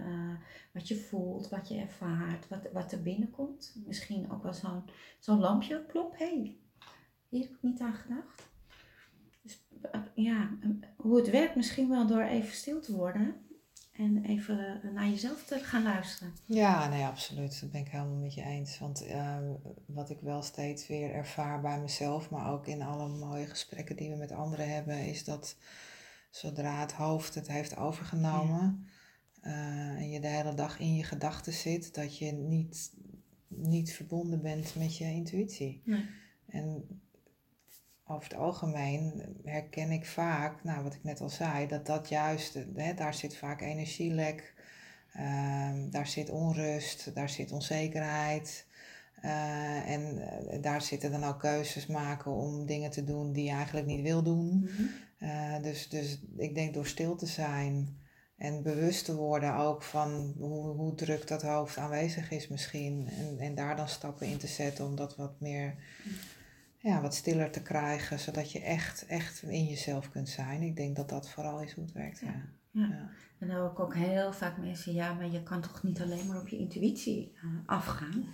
wat 0.73 0.89
je 0.89 0.97
voelt, 0.97 1.49
wat 1.49 1.69
je 1.69 1.79
ervaart, 1.79 2.49
wat, 2.49 2.69
wat 2.73 2.93
er 2.93 3.03
binnenkomt. 3.03 3.83
Misschien 3.87 4.31
ook 4.31 4.43
wel 4.43 4.55
zo'n 4.55 4.83
zo'n 5.19 5.41
lampje 5.41 5.85
klopt. 5.87 6.19
Hé, 6.19 6.27
hey, 6.27 6.57
hier 7.29 7.43
heb 7.43 7.51
ik 7.51 7.63
niet 7.63 7.81
aan 7.81 7.95
gedacht. 7.95 8.49
Dus 9.43 9.67
ja, 10.15 10.59
hoe 10.97 11.17
het 11.17 11.31
werkt 11.31 11.57
misschien 11.57 11.89
wel 11.89 12.07
door 12.07 12.23
even 12.23 12.55
stil 12.55 12.81
te 12.81 12.97
worden 12.97 13.49
en 14.01 14.25
even 14.25 14.81
naar 14.95 15.09
jezelf 15.09 15.45
te 15.45 15.59
gaan 15.59 15.83
luisteren. 15.83 16.35
Ja, 16.45 16.89
nee, 16.89 17.05
absoluut. 17.05 17.61
Dat 17.61 17.71
ben 17.71 17.81
ik 17.81 17.89
helemaal 17.89 18.17
met 18.17 18.35
je 18.35 18.43
eens. 18.43 18.79
Want 18.79 19.07
uh, 19.07 19.37
wat 19.87 20.11
ik 20.11 20.21
wel 20.21 20.43
steeds 20.43 20.87
weer 20.87 21.13
ervaar 21.13 21.61
bij 21.61 21.81
mezelf, 21.81 22.31
maar 22.31 22.53
ook 22.53 22.67
in 22.67 22.83
alle 22.83 23.09
mooie 23.09 23.47
gesprekken 23.47 23.97
die 23.97 24.11
we 24.11 24.17
met 24.17 24.33
anderen 24.33 24.75
hebben, 24.75 25.07
is 25.07 25.25
dat 25.25 25.57
zodra 26.31 26.81
het 26.81 26.93
hoofd 26.93 27.35
het 27.35 27.49
heeft 27.49 27.77
overgenomen 27.77 28.87
uh, 29.43 29.53
en 30.01 30.11
je 30.11 30.21
de 30.21 30.29
hele 30.29 30.55
dag 30.55 30.79
in 30.79 30.95
je 30.95 31.05
gedachten 31.05 31.53
zit, 31.53 31.95
dat 31.95 32.19
je 32.19 32.33
niet, 32.33 32.93
niet 33.49 33.93
verbonden 33.93 34.43
bent 34.43 34.75
met 34.75 34.97
je 34.97 35.05
intuïtie. 35.05 35.83
Nee. 35.85 36.05
En 36.47 37.01
over 38.11 38.29
het 38.31 38.39
algemeen 38.39 39.23
herken 39.45 39.91
ik 39.91 40.07
vaak, 40.07 40.65
nou 40.65 40.83
wat 40.83 40.95
ik 40.95 41.05
net 41.05 41.21
al 41.21 41.29
zei, 41.29 41.67
dat 41.67 41.87
dat 41.87 42.09
juist, 42.09 42.59
hè, 42.75 42.95
daar 42.95 43.15
zit 43.15 43.37
vaak 43.37 43.61
energielek, 43.61 44.55
uh, 45.17 45.71
daar 45.91 46.07
zit 46.07 46.31
onrust, 46.31 47.15
daar 47.15 47.29
zit 47.29 47.53
onzekerheid. 47.53 48.69
Uh, 49.25 49.91
en 49.91 50.19
uh, 50.19 50.63
daar 50.63 50.83
zitten 50.83 51.11
dan 51.11 51.25
ook 51.25 51.39
keuzes 51.39 51.87
maken 51.87 52.33
om 52.33 52.67
dingen 52.67 52.91
te 52.91 53.05
doen 53.05 53.33
die 53.33 53.45
je 53.45 53.51
eigenlijk 53.51 53.87
niet 53.87 54.03
wil 54.03 54.23
doen. 54.23 54.47
Mm 54.47 54.69
-hmm. 54.69 55.63
dus, 55.63 55.89
dus 55.89 56.21
ik 56.37 56.55
denk 56.55 56.75
door 56.75 56.87
stil 56.87 57.17
te 57.17 57.27
zijn 57.27 57.99
en 58.37 58.63
bewust 58.63 59.05
te 59.05 59.15
worden 59.15 59.57
ook 59.57 59.83
van 59.83 60.35
hoe, 60.39 60.67
hoe 60.67 60.95
druk 60.95 61.29
dat 61.29 61.43
hoofd 61.43 61.77
aanwezig 61.77 62.31
is 62.31 62.49
misschien. 62.49 63.09
En, 63.19 63.39
en 63.39 63.55
daar 63.55 63.77
dan 63.77 63.89
stappen 63.89 64.27
in 64.27 64.39
te 64.39 64.47
zetten 64.47 64.85
om 64.85 64.97
dat 64.97 65.17
wat 65.17 65.41
meer 65.41 65.75
ja, 66.81 67.01
wat 67.01 67.15
stiller 67.15 67.51
te 67.51 67.63
krijgen, 67.63 68.19
zodat 68.19 68.53
je 68.53 68.61
echt, 68.61 69.07
echt 69.07 69.43
in 69.43 69.65
jezelf 69.65 70.11
kunt 70.11 70.29
zijn. 70.29 70.63
Ik 70.63 70.77
denk 70.77 70.97
dat 70.97 71.09
dat 71.09 71.31
vooral 71.31 71.61
is 71.61 71.73
hoe 71.73 71.85
het 71.85 71.93
werkt. 71.93 72.21
Ja. 72.21 72.35
ja. 72.71 72.87
ja. 72.87 73.11
En 73.39 73.49
dan 73.49 73.57
hoor 73.57 73.71
ik 73.71 73.81
ook 73.81 73.95
heel 73.95 74.33
vaak 74.33 74.59
mensen, 74.59 74.95
ja, 74.95 75.13
maar 75.13 75.31
je 75.31 75.43
kan 75.43 75.61
toch 75.61 75.83
niet 75.83 76.01
alleen 76.01 76.27
maar 76.27 76.41
op 76.41 76.49
je 76.49 76.59
intuïtie 76.59 77.33
uh, 77.35 77.51
afgaan. 77.67 78.25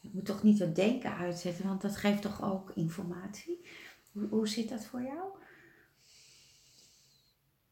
Je 0.00 0.10
moet 0.12 0.24
toch 0.24 0.42
niet 0.42 0.58
het 0.58 0.76
denken 0.76 1.16
uitzetten, 1.16 1.66
want 1.66 1.82
dat 1.82 1.96
geeft 1.96 2.22
toch 2.22 2.42
ook 2.42 2.70
informatie. 2.74 3.66
Hoe, 4.12 4.28
hoe 4.28 4.48
zit 4.48 4.68
dat 4.68 4.84
voor 4.84 5.02
jou? 5.02 5.28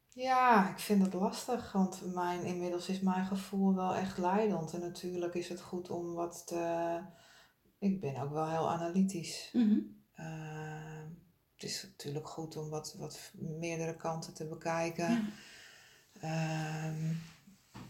Ja, 0.09 0.69
ik 0.69 0.79
vind 0.79 1.05
het 1.05 1.13
lastig, 1.13 1.71
want 1.71 2.13
mijn, 2.13 2.43
inmiddels 2.43 2.89
is 2.89 2.99
mijn 2.99 3.25
gevoel 3.25 3.75
wel 3.75 3.95
echt 3.95 4.17
leidend. 4.17 4.73
En 4.73 4.79
natuurlijk 4.79 5.33
is 5.33 5.49
het 5.49 5.61
goed 5.61 5.89
om 5.89 6.13
wat 6.13 6.47
te... 6.47 6.99
Ik 7.79 8.01
ben 8.01 8.21
ook 8.21 8.31
wel 8.31 8.49
heel 8.49 8.71
analytisch. 8.71 9.49
Mhm. 9.53 9.79
Uh, 10.19 10.25
het 11.53 11.63
is 11.63 11.83
natuurlijk 11.83 12.27
goed 12.27 12.57
om 12.57 12.69
wat, 12.69 12.95
wat 12.99 13.31
meerdere 13.33 13.95
kanten 13.95 14.33
te 14.33 14.47
bekijken. 14.47 15.33
Ehm, 16.19 17.13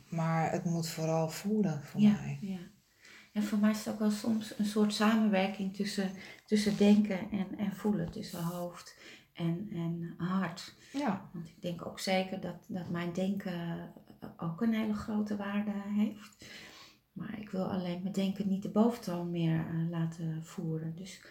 maar 0.10 0.52
het 0.52 0.64
moet 0.64 0.88
vooral 0.88 1.30
voelen 1.30 1.84
voor 1.84 2.02
ja, 2.02 2.12
mij. 2.12 2.38
Ja. 2.42 2.60
En 3.34 3.44
voor 3.44 3.58
mij 3.58 3.72
is 3.72 3.86
het 3.86 3.94
ook 3.94 4.00
wel 4.00 4.12
soms 4.12 4.60
een 4.60 4.66
soort 4.66 4.94
samenwerking 4.94 5.76
tussen, 5.76 6.12
tussen 6.46 6.78
denken 6.78 7.32
en, 7.32 7.58
en 7.58 7.76
voelen, 7.76 8.12
tussen 8.12 8.44
hoofd 8.44 8.96
en, 9.34 9.68
en 9.72 10.14
hart. 10.18 10.76
Ja. 10.94 11.30
Want 11.34 11.48
ik 11.48 11.62
denk 11.62 11.86
ook 11.86 12.00
zeker 12.00 12.42
dat, 12.42 12.66
dat 12.68 12.90
mijn 12.90 13.14
denken 13.14 13.94
ook 14.38 14.62
een 14.62 14.74
hele 14.74 14.94
grote 14.94 15.36
waarde 15.36 15.72
heeft. 15.96 16.46
Maar 17.12 17.40
ik 17.40 17.50
wil 17.50 17.72
alleen 17.72 18.02
mijn 18.02 18.14
denken 18.14 18.48
niet 18.48 18.64
de 18.64 18.70
boventoon 18.70 19.32
meer 19.32 19.66
uh, 19.74 19.90
laten 19.90 20.46
voeren. 20.46 20.96
Dus 20.96 21.22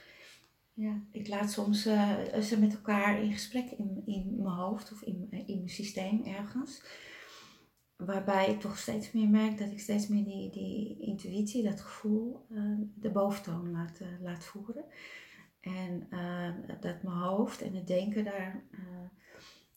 ja, 0.75 1.03
ik 1.11 1.29
laat 1.29 1.51
soms 1.51 1.87
uh, 1.87 2.19
ze 2.41 2.61
met 2.61 2.75
elkaar 2.75 3.23
in 3.23 3.33
gesprek 3.33 3.71
in, 3.71 4.03
in 4.07 4.35
mijn 4.37 4.55
hoofd 4.55 4.93
of 4.93 5.03
in, 5.03 5.29
in 5.31 5.57
mijn 5.57 5.69
systeem 5.69 6.25
ergens. 6.25 6.83
Waarbij 7.97 8.51
ik 8.51 8.61
toch 8.61 8.79
steeds 8.79 9.13
meer 9.13 9.29
merk 9.29 9.59
dat 9.59 9.71
ik 9.71 9.81
steeds 9.81 10.09
meer 10.09 10.25
die, 10.25 10.51
die 10.51 11.01
intuïtie, 11.01 11.63
dat 11.63 11.81
gevoel, 11.81 12.47
uh, 12.51 12.79
de 12.95 13.11
boventoon 13.11 13.71
laat, 13.71 14.01
uh, 14.01 14.09
laat 14.21 14.45
voeren. 14.45 14.85
En 15.61 16.09
dat 16.81 17.03
mijn 17.03 17.17
hoofd 17.17 17.63
en 17.63 17.75
het 17.75 17.87
denken 17.87 18.25
daar 18.25 18.65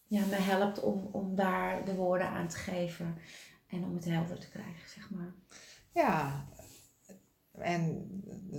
ja, 0.07 0.25
me 0.25 0.35
helpt 0.35 0.79
om, 0.79 1.09
om 1.11 1.35
daar 1.35 1.85
de 1.85 1.95
woorden 1.95 2.29
aan 2.29 2.47
te 2.47 2.57
geven 2.57 3.17
en 3.67 3.83
om 3.83 3.95
het 3.95 4.05
helder 4.05 4.39
te 4.39 4.49
krijgen, 4.49 4.89
zeg 4.89 5.09
maar. 5.09 5.33
Ja, 5.93 6.45
en 7.57 8.07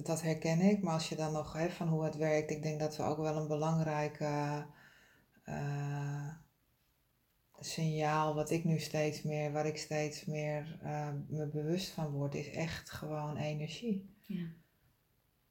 dat 0.05 0.23
herken 0.23 0.61
ik, 0.61 0.83
maar 0.83 0.95
als 0.95 1.09
je 1.09 1.17
dan 1.17 1.33
nog 1.33 1.53
hè, 1.53 1.71
van 1.71 1.89
hoe 1.89 2.05
het 2.05 2.17
werkt, 2.17 2.51
ik 2.51 2.63
denk 2.63 2.81
dat 2.81 2.97
we 2.97 3.03
ook 3.03 3.19
wel 3.19 3.37
een 3.37 3.49
belangrijke 3.49 4.67
uh, 5.47 6.29
signaal, 7.61 8.35
wat 8.35 8.51
ik 8.51 8.65
nu 8.65 8.79
steeds 8.79 9.23
meer, 9.23 9.53
waar 9.53 9.67
ik 9.67 9.79
steeds 9.79 10.25
meer 10.25 10.79
uh, 10.83 11.09
me 11.29 11.47
bewust 11.47 11.89
van 11.91 12.11
word, 12.11 12.35
is 12.35 12.51
echt 12.51 12.91
gewoon 12.91 13.37
energie. 13.37 14.15
Ja. 14.23 14.47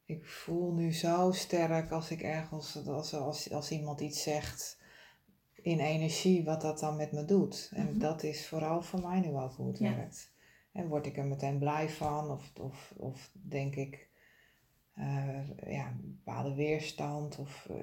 Ik 0.06 0.26
voel 0.26 0.74
nu 0.74 0.94
zo 0.94 1.32
sterk 1.32 1.92
als 1.92 2.12
ik 2.12 2.22
ergens, 2.22 2.88
als, 2.88 3.14
als, 3.14 3.52
als 3.52 3.72
iemand 3.72 4.02
iets 4.02 4.24
zegt 4.24 4.78
in 5.54 5.80
energie, 5.80 6.44
wat 6.44 6.62
dat 6.62 6.80
dan 6.80 6.96
met 6.96 7.12
me 7.12 7.26
doet. 7.26 7.70
En 7.74 7.86
Mhm. 7.90 8.00
dat 8.00 8.24
is 8.24 8.48
vooral 8.48 8.82
voor 8.82 9.02
mij 9.02 9.20
nu 9.20 9.36
ook 9.36 9.54
hoe 9.54 9.68
het 9.68 9.78
Ja. 9.80 9.96
werkt. 9.96 10.32
En 10.72 10.88
word 10.88 11.06
ik 11.06 11.18
er 11.18 11.26
meteen 11.26 11.58
blij 11.60 11.90
van, 11.90 12.30
of, 12.32 12.52
of, 12.60 12.94
of 12.98 13.32
denk 13.34 13.76
ik, 13.76 14.10
eh, 14.94 15.48
ja, 15.72 15.88
een 15.88 16.22
bepaalde 16.24 16.54
weerstand. 16.56 17.38
Of, 17.40 17.68
eh, 17.70 17.76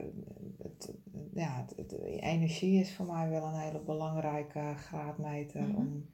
het, 0.62 0.93
ja, 1.35 1.57
het, 1.67 1.76
het- 1.76 2.00
energie 2.03 2.81
is 2.81 2.95
voor 2.95 3.07
mij 3.07 3.29
wel 3.29 3.45
een 3.47 3.61
hele 3.61 3.81
belangrijke 3.81 4.75
graadmeter 4.76 5.62
Mhm. 5.62 5.76
om, 5.76 6.11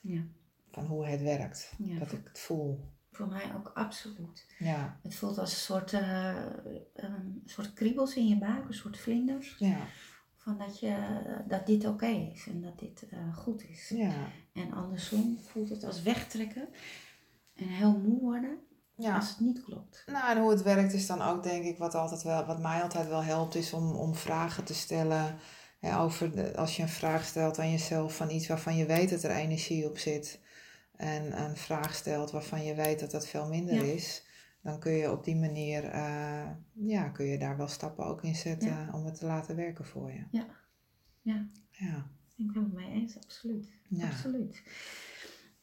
Ja. 0.00 0.22
van 0.70 0.84
hoe 0.86 1.06
het 1.06 1.22
werkt. 1.22 1.74
Ja, 1.78 1.98
dat 1.98 2.08
voor- 2.08 2.18
ik 2.18 2.24
het 2.28 2.38
voel. 2.38 2.80
Voor 3.10 3.28
mij 3.28 3.54
ook 3.54 3.70
absoluut. 3.74 4.54
Ja, 4.58 5.00
Het 5.02 5.14
voelt 5.14 5.38
als 5.38 5.50
een 5.52 5.58
soort, 5.58 5.92
een 5.92 7.42
soort 7.44 7.72
kriebels 7.72 8.16
in 8.16 8.28
je 8.28 8.38
buik, 8.38 8.66
een 8.68 8.74
soort 8.74 8.98
vlinders. 8.98 9.56
ja, 9.58 9.86
Van 10.44 10.58
dat, 10.58 10.80
je, 10.80 10.96
dat 11.48 11.66
dit 11.66 11.86
oké 11.86 12.06
is 12.06 12.46
en 12.46 12.62
dat 12.62 12.78
dit 12.78 13.08
eh, 13.10 13.36
goed 13.36 13.68
is. 13.68 13.88
ja. 13.88 14.14
En 14.52 14.72
andersom 14.72 15.38
voelt 15.50 15.68
het 15.68 15.84
als 15.84 16.02
wegtrekken 16.02 16.68
en 17.54 17.68
heel 17.68 17.98
moe 17.98 18.20
worden 18.20 18.58
ja. 18.96 19.16
als 19.16 19.28
het 19.28 19.40
niet 19.40 19.64
klopt. 19.64 20.02
Nou, 20.06 20.30
en 20.36 20.40
hoe 20.42 20.50
het 20.50 20.62
werkt 20.62 20.92
is 20.92 21.06
dan 21.06 21.22
ook, 21.22 21.42
denk 21.42 21.64
ik, 21.64 21.78
wat, 21.78 21.94
altijd 21.94 22.22
wel, 22.22 22.44
wat 22.46 22.60
mij 22.60 22.82
altijd 22.82 23.08
wel 23.08 23.22
helpt, 23.22 23.54
is 23.54 23.72
om, 23.72 23.92
om 23.94 24.14
vragen 24.14 24.64
te 24.64 24.74
stellen. 24.74 25.38
hè, 25.78 25.98
over 25.98 26.32
de, 26.32 26.56
als 26.56 26.76
je 26.76 26.82
een 26.82 26.88
vraag 26.88 27.24
stelt 27.24 27.58
aan 27.58 27.70
jezelf 27.70 28.16
van 28.16 28.30
iets 28.30 28.46
waarvan 28.46 28.76
je 28.76 28.86
weet 28.86 29.10
dat 29.10 29.22
er 29.22 29.30
energie 29.30 29.88
op 29.88 29.98
zit. 29.98 30.40
En 30.96 31.42
een 31.42 31.56
vraag 31.56 31.94
stelt 31.94 32.30
waarvan 32.30 32.64
je 32.64 32.74
weet 32.74 33.00
dat 33.00 33.10
dat 33.10 33.26
veel 33.26 33.48
minder 33.48 33.74
Ja. 33.74 33.82
is. 33.82 34.22
Dan 34.62 34.78
kun 34.78 34.92
je 34.92 35.10
op 35.10 35.24
die 35.24 35.36
manier, 35.36 35.84
eh, 35.84 36.50
ja, 36.72 37.08
kun 37.08 37.26
je 37.26 37.38
daar 37.38 37.56
wel 37.56 37.68
stappen 37.68 38.04
ook 38.06 38.22
in 38.22 38.34
zetten 38.34 38.68
Ja. 38.68 38.90
om 38.92 39.04
het 39.04 39.18
te 39.18 39.26
laten 39.26 39.56
werken 39.56 39.84
voor 39.84 40.12
je. 40.12 40.24
Ja. 40.30 40.46
Ja. 41.22 41.46
Ja. 41.70 42.06
Ik 42.36 42.52
ben 42.52 42.62
het 42.62 42.72
mee 42.72 42.90
eens, 42.92 43.16
absoluut. 43.16 43.72
Ja. 43.88 44.06
Absoluut. 44.06 44.62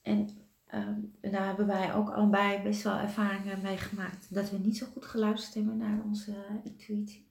En 0.01 0.29
ehm, 0.65 0.99
daar 1.21 1.45
hebben 1.45 1.67
wij 1.67 1.93
ook 1.93 2.09
allebei 2.09 2.61
best 2.63 2.83
wel 2.83 2.97
ervaringen 2.97 3.61
meegemaakt 3.61 4.33
dat 4.33 4.51
we 4.51 4.57
niet 4.57 4.77
zo 4.77 4.85
goed 4.85 5.05
geluisterd 5.05 5.53
hebben 5.53 5.77
naar 5.77 6.03
onze 6.03 6.35
intuïtie. 6.63 7.27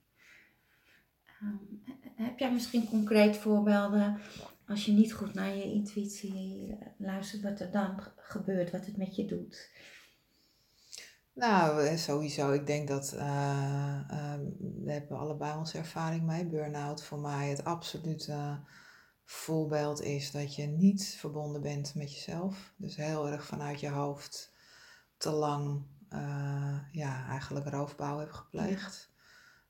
Ehm, 1.40 1.92
heb 2.14 2.38
jij 2.38 2.52
misschien 2.52 2.88
concreet 2.88 3.36
voorbeelden 3.36 4.18
als 4.66 4.84
je 4.84 4.92
niet 4.92 5.12
goed 5.12 5.34
naar 5.34 5.56
je 5.56 5.72
intuïtie 5.72 6.76
eh, 6.80 6.86
luistert, 6.96 7.42
wat 7.42 7.60
er 7.60 7.70
dan 7.70 8.00
gebeurt, 8.16 8.70
wat 8.70 8.86
het 8.86 8.96
met 8.96 9.16
je 9.16 9.24
doet? 9.24 9.70
Nou, 11.38 11.86
eh, 11.86 11.96
sowieso. 11.96 12.52
Ik 12.52 12.66
denk 12.66 12.88
dat 12.88 13.12
eh, 13.12 14.10
ehm, 14.10 14.40
we 14.58 14.92
hebben 14.92 15.18
allebei 15.18 15.58
onze 15.58 15.78
ervaring 15.78 16.22
mee. 16.22 16.46
Burn-out 16.46 17.02
voor 17.04 17.18
mij 17.18 17.48
het 17.48 17.64
absolute 17.64 18.60
voorbeeld 19.24 20.02
is 20.02 20.30
dat 20.30 20.54
je 20.54 20.66
niet 20.66 21.16
verbonden 21.18 21.62
bent 21.62 21.94
met 21.94 22.14
jezelf. 22.14 22.72
Dus 22.76 22.96
heel 22.96 23.28
erg 23.28 23.44
vanuit 23.44 23.80
je 23.80 23.88
hoofd 23.88 24.52
te 25.16 25.30
lang 25.30 25.82
eh, 26.08 26.78
ja, 26.92 27.26
eigenlijk 27.28 27.68
roofbouw 27.68 28.18
heb 28.18 28.32
gepleegd. 28.32 29.10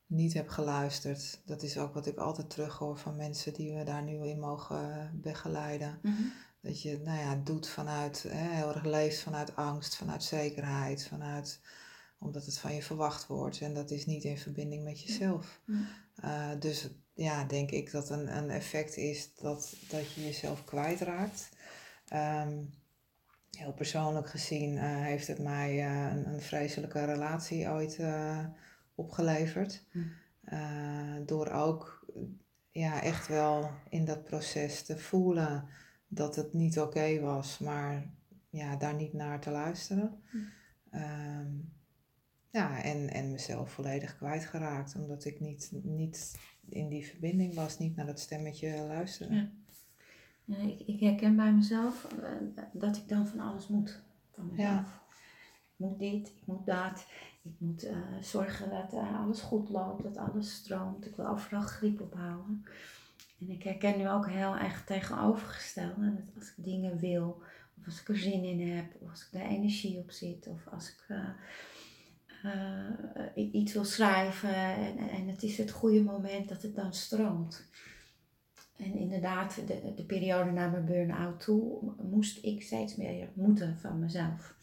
Niet 0.06 0.34
heb 0.34 0.48
geluisterd. 0.48 1.42
Dat 1.44 1.62
is 1.62 1.78
ook 1.78 1.94
wat 1.94 2.06
ik 2.06 2.16
altijd 2.16 2.50
terughoor 2.50 2.98
van 2.98 3.16
mensen 3.16 3.52
die 3.52 3.74
we 3.74 3.84
daar 3.84 4.02
nu 4.02 4.26
in 4.26 4.38
mogen 4.38 5.10
begeleiden. 5.22 6.00
Dat 6.68 6.82
je 6.82 7.00
nou 7.04 7.18
ja, 7.18 7.40
doet 7.44 7.68
vanuit, 7.68 8.22
hè, 8.22 8.54
heel 8.54 8.74
erg 8.74 8.84
leeft 8.84 9.20
vanuit 9.20 9.56
angst, 9.56 9.96
vanuit 9.96 10.22
zekerheid, 10.22 11.06
vanuit, 11.06 11.60
omdat 12.18 12.44
het 12.44 12.58
van 12.58 12.74
je 12.74 12.82
verwacht 12.82 13.26
wordt. 13.26 13.60
En 13.60 13.74
dat 13.74 13.90
is 13.90 14.06
niet 14.06 14.24
in 14.24 14.38
verbinding 14.38 14.84
met 14.84 15.00
jezelf. 15.00 15.60
Eh, 16.14 16.50
dus 16.58 16.88
ja, 17.14 17.44
denk 17.44 17.70
ik 17.70 17.90
dat 17.90 18.10
een, 18.10 18.36
een 18.36 18.50
effect 18.50 18.96
is 18.96 19.34
dat, 19.34 19.76
dat 19.88 20.12
je 20.12 20.24
jezelf 20.24 20.64
kwijtraakt. 20.64 21.48
Ehm, 22.08 22.58
heel 23.50 23.72
persoonlijk 23.72 24.28
gezien 24.28 24.78
eh, 24.78 24.84
heeft 24.84 25.26
het 25.26 25.38
mij 25.38 25.70
eh, 25.70 26.16
een, 26.16 26.32
een 26.32 26.42
vreselijke 26.42 27.04
relatie 27.04 27.68
ooit 27.68 28.00
opgeleverd. 28.94 29.84
Door 31.26 31.48
ook 31.50 32.06
ja, 32.70 33.02
echt 33.02 33.28
wel 33.28 33.70
in 33.88 34.04
dat 34.04 34.24
proces 34.24 34.82
te 34.82 34.98
voelen 34.98 35.68
dat 36.08 36.36
het 36.36 36.52
niet 36.52 36.80
oké 36.80 37.20
was, 37.20 37.58
maar 37.58 38.10
ja, 38.50 38.76
daar 38.76 38.94
niet 38.94 39.12
naar 39.12 39.40
te 39.40 39.50
luisteren. 39.50 40.22
Hm. 40.30 40.36
Ehm, 40.90 41.50
ja, 42.50 42.82
en, 42.82 43.08
en 43.08 43.30
mezelf 43.30 43.70
volledig 43.70 44.16
kwijtgeraakt, 44.16 44.94
omdat 44.94 45.24
ik 45.24 45.40
niet, 45.40 45.70
niet 45.82 46.38
in 46.68 46.88
die 46.88 47.06
verbinding 47.06 47.54
was, 47.54 47.78
niet 47.78 47.96
naar 47.96 48.06
dat 48.06 48.20
stemmetje 48.20 48.84
luisteren. 48.86 49.36
Ja. 49.36 49.50
Ja, 50.48 50.56
ik, 50.56 50.80
ik 50.80 51.00
herken 51.00 51.36
bij 51.36 51.52
mezelf 51.52 52.04
eh, 52.22 52.30
dat 52.72 52.96
ik 52.96 53.08
dan 53.08 53.26
van 53.26 53.40
alles 53.40 53.68
moet. 53.68 54.00
Van 54.30 54.46
mezelf. 54.50 54.68
Ja. 54.68 55.02
Ik 55.60 55.86
moet 55.86 55.98
dit, 55.98 56.28
ik 56.28 56.42
moet 56.44 56.66
dat. 56.66 57.06
Ik 57.42 57.54
moet 57.58 57.82
eh, 57.82 57.96
zorgen 58.20 58.70
dat 58.70 58.92
eh, 58.92 59.20
alles 59.20 59.40
goed 59.40 59.68
loopt, 59.68 60.02
dat 60.02 60.16
alles 60.16 60.54
stroomt. 60.54 61.06
Ik 61.06 61.16
wil 61.16 61.26
overal 61.26 61.60
grip 61.60 62.00
ophouden. 62.00 62.64
En 63.40 63.50
ik 63.50 63.62
herken 63.62 63.98
nu 63.98 64.08
ook 64.08 64.28
heel 64.28 64.56
erg 64.56 64.84
tegenovergestelde. 64.84 66.14
Dat 66.14 66.34
als 66.34 66.48
ik 66.56 66.64
dingen 66.64 66.98
wil, 66.98 67.42
of 67.78 67.86
als 67.86 68.00
ik 68.00 68.08
er 68.08 68.18
zin 68.18 68.44
in 68.44 68.76
heb, 68.76 68.94
of 69.00 69.10
als 69.10 69.26
ik 69.26 69.40
er 69.40 69.46
energie 69.46 69.98
op 69.98 70.10
zit, 70.10 70.46
of 70.46 70.66
als 70.68 70.88
ik 70.88 71.04
eh, 71.08 71.28
eh, 72.42 73.54
iets 73.54 73.72
wil 73.72 73.84
schrijven 73.84 74.54
en, 74.54 74.98
en 74.98 75.28
het 75.28 75.42
is 75.42 75.58
het 75.58 75.70
goede 75.70 76.02
moment 76.02 76.48
dat 76.48 76.62
het 76.62 76.74
dan 76.74 76.94
stroomt. 76.94 77.68
En 78.76 78.96
inderdaad, 78.96 79.54
de, 79.66 79.92
de 79.96 80.04
periode 80.04 80.50
na 80.50 80.68
mijn 80.68 80.84
burn-out 80.84 81.40
toe 81.40 81.92
moest 82.02 82.44
ik 82.44 82.62
steeds 82.62 82.96
meer 82.96 83.28
moeten 83.34 83.78
van 83.78 83.98
mezelf. 83.98 84.54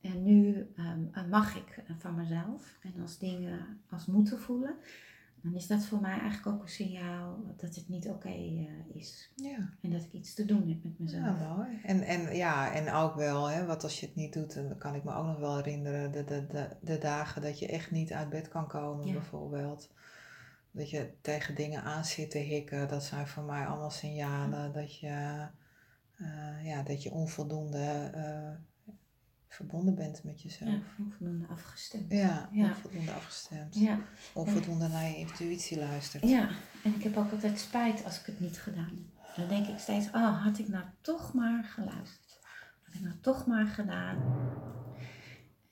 En 0.00 0.22
nu 0.22 0.66
ehm, 0.76 1.28
mag 1.28 1.56
ik 1.56 1.82
van 1.98 2.14
mezelf. 2.14 2.78
En 2.82 3.02
als 3.02 3.18
dingen 3.18 3.80
als 3.90 4.06
moeten 4.06 4.38
voelen, 4.38 4.74
dan 5.42 5.54
is 5.54 5.66
dat 5.66 5.84
voor 5.84 6.00
mij 6.00 6.18
eigenlijk 6.18 6.46
ook 6.46 6.62
een 6.62 6.68
signaal 6.68 7.38
dat 7.56 7.74
het 7.74 7.88
niet 7.88 8.08
oké 8.08 8.28
eh, 8.28 8.66
is. 8.94 9.32
Ja. 9.34 9.70
En 9.82 9.90
dat 9.90 10.02
ik 10.02 10.12
iets 10.12 10.34
te 10.34 10.44
doen 10.44 10.68
heb 10.68 10.82
met 10.82 10.98
mezelf. 10.98 11.38
Ja, 11.38 11.54
mooi. 11.56 11.80
En, 11.82 12.02
en, 12.02 12.36
ja, 12.36 12.72
en 12.72 12.92
ook 12.92 13.14
wel, 13.14 13.46
hè, 13.46 13.66
wat 13.66 13.82
als 13.82 14.00
je 14.00 14.06
het 14.06 14.14
niet 14.14 14.32
doet, 14.32 14.54
dan 14.54 14.78
kan 14.78 14.94
ik 14.94 15.04
me 15.04 15.14
ook 15.14 15.26
nog 15.26 15.38
wel 15.38 15.56
herinneren, 15.56 16.12
de, 16.12 16.24
de, 16.24 16.46
de, 16.46 16.76
de 16.80 16.98
dagen 16.98 17.42
dat 17.42 17.58
je 17.58 17.66
echt 17.66 17.90
niet 17.90 18.12
uit 18.12 18.28
bed 18.28 18.48
kan 18.48 18.68
komen, 18.68 19.06
Ja. 19.06 19.12
bijvoorbeeld. 19.12 19.90
Dat 20.70 20.90
je 20.90 21.12
tegen 21.20 21.54
dingen 21.54 21.82
aan 21.82 22.04
zit 22.04 22.30
te 22.30 22.38
hikken, 22.38 22.88
dat 22.88 23.04
zijn 23.04 23.26
voor 23.26 23.42
mij 23.42 23.66
allemaal 23.66 23.90
signalen 23.90 24.72
dat 24.72 24.98
je, 24.98 25.46
eh, 26.16 26.64
ja, 26.64 26.82
dat 26.82 27.02
je 27.02 27.10
onvoldoende 27.10 28.10
eh, 28.14 28.50
verbonden 29.48 29.94
bent 29.94 30.24
met 30.24 30.42
jezelf. 30.42 30.70
Ja, 30.70 30.80
onvoldoende 30.98 31.46
afgestemd. 31.46 32.12
Ja, 32.12 32.48
Ja. 32.52 32.68
onvoldoende 32.68 33.12
afgestemd. 33.12 33.74
Ja, 33.74 33.98
Onvoldoende 34.34 34.88
naar 34.88 35.08
je 35.08 35.16
intuïtie 35.16 35.78
luistert. 35.78 36.28
ja, 36.28 36.48
en 36.84 36.94
ik 36.94 37.02
heb 37.02 37.16
ook 37.16 37.30
altijd 37.32 37.58
spijt 37.58 38.04
als 38.04 38.20
ik 38.20 38.26
het 38.26 38.40
niet 38.40 38.58
gedaan 38.58 38.88
heb. 39.16 39.36
Dan 39.36 39.48
denk 39.48 39.66
ik 39.66 39.78
steeds, 39.78 40.06
oh, 40.06 40.42
had 40.44 40.58
ik 40.58 40.68
nou 40.68 40.84
toch 41.00 41.32
maar 41.34 41.64
geluisterd. 41.64 42.38
Had 42.82 42.94
ik 42.94 43.00
nou 43.00 43.14
toch 43.20 43.46
maar 43.46 43.66
gedaan. 43.66 44.16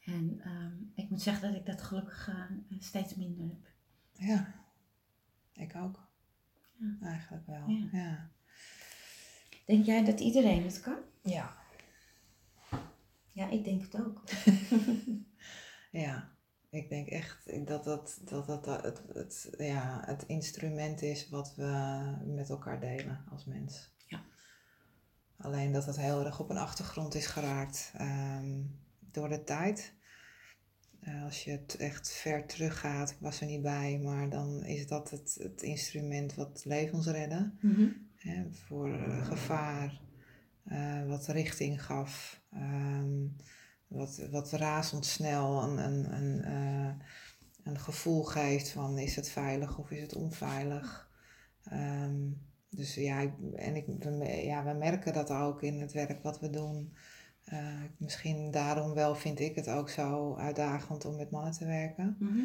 En 0.05 0.41
ehm, 0.45 0.73
ik 0.95 1.11
moet 1.11 1.23
zeggen 1.23 1.49
dat 1.49 1.61
ik 1.61 1.67
dat 1.67 1.83
gelukkig 1.83 2.29
eh, 2.29 2.79
steeds 2.79 3.15
minder 3.15 3.45
heb. 3.47 3.73
Ja, 4.13 4.55
ik 5.53 5.75
ook. 5.77 6.09
Ja. 6.79 7.07
Eigenlijk 7.07 7.47
wel. 7.47 7.69
Ja. 7.69 7.89
ja. 7.93 8.31
Denk 9.67 9.85
jij 9.85 10.05
dat 10.05 10.21
iedereen 10.21 10.65
het 10.65 10.81
kan? 10.81 10.97
ja. 11.23 11.65
Ja, 13.37 13.51
ik 13.51 13.65
denk 13.65 13.83
het 13.83 13.97
ook. 14.01 14.23
Ja, 15.91 16.31
ik 16.71 16.89
denk 16.89 17.09
echt 17.09 17.67
dat 17.67 17.85
dat, 17.85 18.21
dat, 18.25 18.47
dat, 18.47 18.65
dat 18.65 18.83
het, 18.83 19.03
het, 19.13 19.55
ja, 19.59 20.03
het 20.05 20.25
instrument 20.27 21.03
is 21.03 21.29
wat 21.29 21.55
we 21.55 22.03
met 22.25 22.51
elkaar 22.51 22.81
delen 22.81 23.25
als 23.31 23.45
mens. 23.45 23.95
Ja. 24.07 24.25
Alleen 25.37 25.73
dat 25.73 25.87
het 25.87 25.97
heel 25.97 26.25
erg 26.25 26.41
op 26.41 26.51
een 26.51 26.57
achtergrond 26.57 27.15
is 27.15 27.27
geraakt 27.27 27.93
ehm, 27.97 28.63
door 29.11 29.29
de 29.29 29.45
tijd. 29.45 29.95
Eh, 31.01 31.25
als 31.25 31.45
je 31.45 31.51
het 31.51 31.77
echt 31.77 32.13
ver 32.13 32.47
teruggaat, 32.47 33.11
ik 33.11 33.19
was 33.21 33.41
er 33.41 33.47
niet 33.47 33.63
bij, 33.63 33.99
maar 33.99 34.31
dan 34.31 34.65
is 34.65 34.87
dat 34.87 35.11
het, 35.11 35.37
het 35.41 35.63
instrument 35.63 36.35
wat 36.35 36.65
levens 36.65 37.07
redde. 37.07 37.53
Mhm. 37.61 37.89
Hè, 38.15 38.45
voor 38.53 38.95
eh, 38.95 39.27
gevaar, 39.27 40.01
eh, 40.67 41.07
wat 41.07 41.27
richting 41.27 41.85
gaf, 41.85 42.41
ehm, 42.53 43.27
wat, 43.87 44.29
wat 44.31 44.53
razendsnel 44.53 45.63
een, 45.63 45.79
een, 45.79 46.13
een, 46.13 46.43
eh, 46.43 46.95
een 47.63 47.79
gevoel 47.79 48.23
geeft 48.23 48.71
van 48.71 48.99
is 48.99 49.17
het 49.17 49.29
veilig 49.29 49.79
of 49.79 49.91
is 49.91 50.01
het 50.01 50.15
onveilig. 50.15 51.11
Ehm, 51.65 52.31
dus 52.71 52.95
ja, 52.95 53.21
ik, 53.21 53.33
en 53.55 53.77
ik, 53.77 53.87
we, 53.87 54.45
ja, 54.45 54.65
we 54.65 54.73
merken 54.73 55.13
dat 55.13 55.31
ook 55.31 55.63
in 55.63 55.81
het 55.81 55.93
werk 55.93 56.23
wat 56.23 56.41
we 56.41 56.51
doen. 56.51 56.95
Eh, 57.45 57.83
misschien 57.99 58.51
daarom 58.51 58.95
wel 58.95 59.15
vind 59.15 59.41
ik 59.41 59.55
het 59.55 59.69
ook 59.69 59.89
zo 59.91 60.35
uitdagend 60.35 61.05
om 61.05 61.17
met 61.17 61.31
mannen 61.31 61.53
te 61.53 61.67
werken. 61.67 62.17
Mhm. 62.19 62.45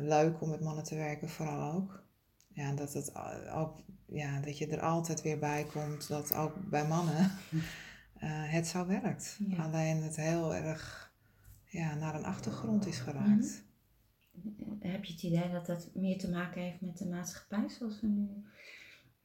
Leuk 0.00 0.40
om 0.40 0.50
met 0.50 0.60
mannen 0.60 0.84
te 0.84 0.94
werken, 0.94 1.28
vooral 1.28 1.72
ook. 1.72 2.04
Ja, 2.52 2.72
dat, 2.72 2.92
het 2.92 3.12
ook, 3.54 3.82
ja, 4.06 4.40
dat 4.40 4.58
je 4.58 4.66
er 4.66 4.80
altijd 4.80 5.22
weer 5.22 5.38
bij 5.38 5.64
komt 5.72 6.08
dat 6.08 6.34
ook 6.34 6.70
bij 6.70 6.88
mannen 6.88 7.16
eh, 8.14 8.52
het 8.52 8.66
zo 8.66 8.86
werkt. 8.86 9.38
Ja. 9.48 9.62
Alleen 9.64 10.02
het 10.02 10.16
heel 10.16 10.54
erg 10.54 11.12
ja, 11.64 11.94
naar 11.94 12.14
een 12.14 12.24
achtergrond 12.24 12.86
is 12.86 12.98
geraakt. 12.98 13.64
Heb 14.80 15.04
je 15.04 15.12
het 15.12 15.22
idee 15.22 15.50
dat 15.50 15.66
dat 15.66 15.90
meer 15.94 16.18
te 16.18 16.30
maken 16.30 16.62
heeft 16.62 16.80
met 16.80 16.98
de 16.98 17.08
maatschappij 17.08 17.68
zoals 17.68 18.00
we 18.00 18.06
nu 18.06 18.28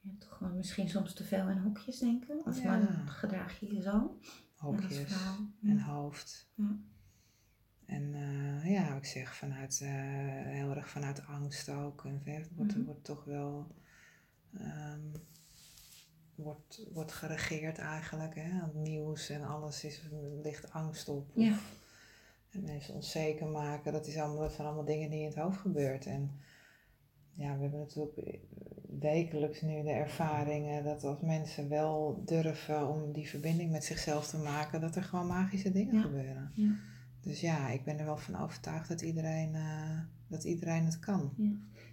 ja, 0.02 0.12
toch 0.20 0.40
wel 0.40 0.54
misschien 0.54 0.90
soms 0.90 1.14
te 1.14 1.24
veel 1.24 1.50
in 1.50 1.58
hokjes 1.58 2.00
denken? 2.00 2.42
Als 2.46 2.58
Ja. 2.58 2.78
man 2.78 3.08
gedraag 3.08 3.60
je 3.60 3.74
je 3.76 3.82
zo. 3.82 3.92
En 3.92 4.66
Hokjes 4.66 5.14
vrouw. 5.14 5.36
en 5.64 5.80
hoofd. 5.80 6.52
Ja. 6.56 6.78
En 7.86 8.14
eh, 8.16 8.72
ja, 8.72 8.96
ik 8.96 9.06
zeg 9.06 9.36
vanuit, 9.36 9.80
eh, 9.84 9.90
heel 10.46 10.76
erg 10.76 10.90
vanuit 10.90 11.26
angst 11.28 11.70
ook. 11.70 12.06
En 12.06 12.22
het 12.24 12.48
wordt, 12.56 12.76
Mhm. 12.76 12.86
wordt 12.86 13.04
toch 13.04 13.24
wel 13.24 13.68
ehm, 14.58 15.00
wordt, 16.36 16.88
wordt 16.94 17.12
geregeerd 17.12 17.78
eigenlijk. 17.78 18.36
Hè? 18.36 18.42
Het 18.66 18.74
nieuws 18.76 19.30
en 19.30 19.44
alles 19.44 19.84
is, 19.84 20.02
ligt 20.44 20.72
angst 20.72 21.10
op. 21.10 21.30
Ja. 21.34 21.58
En 22.52 22.64
mensen 22.64 22.94
onzeker 22.94 23.48
maken. 23.48 23.94
Dat, 23.94 24.08
is 24.08 24.18
allemaal, 24.18 24.42
dat 24.42 24.54
zijn 24.54 24.68
allemaal 24.68 24.86
dingen 24.86 25.10
die 25.10 25.20
in 25.20 25.26
het 25.26 25.36
hoofd 25.36 25.58
gebeurt. 25.60 26.06
En 26.06 26.32
ja, 27.32 27.56
we 27.56 27.62
hebben 27.62 27.80
natuurlijk 27.80 28.40
wekelijks 29.00 29.62
nu 29.62 29.84
de 29.84 29.92
ervaringen 29.92 30.84
dat 30.84 31.04
als 31.04 31.20
mensen 31.22 31.70
wel 31.70 32.22
durven 32.26 32.88
om 32.88 33.12
die 33.12 33.30
verbinding 33.30 33.72
met 33.72 33.84
zichzelf 33.84 34.28
te 34.28 34.38
maken, 34.38 34.82
dat 34.82 34.96
er 34.96 35.04
gewoon 35.04 35.28
magische 35.28 35.72
dingen 35.72 35.96
Ja. 35.96 36.02
gebeuren. 36.02 36.52
Ja. 36.54 36.76
Dus 37.26 37.42
ja, 37.42 37.70
ik 37.70 37.84
ben 37.84 38.00
er 38.00 38.06
wel 38.06 38.18
van 38.18 38.36
overtuigd 38.36 38.88
dat 38.88 39.02
iedereen, 39.02 39.56
eh, 39.56 40.00
dat 40.28 40.44
iedereen 40.44 40.86
het 40.86 41.00
kan. 41.00 41.34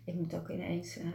Ik 0.05 0.15
moet 0.15 0.35
ook 0.35 0.49
ineens 0.49 0.97
eh, 0.97 1.07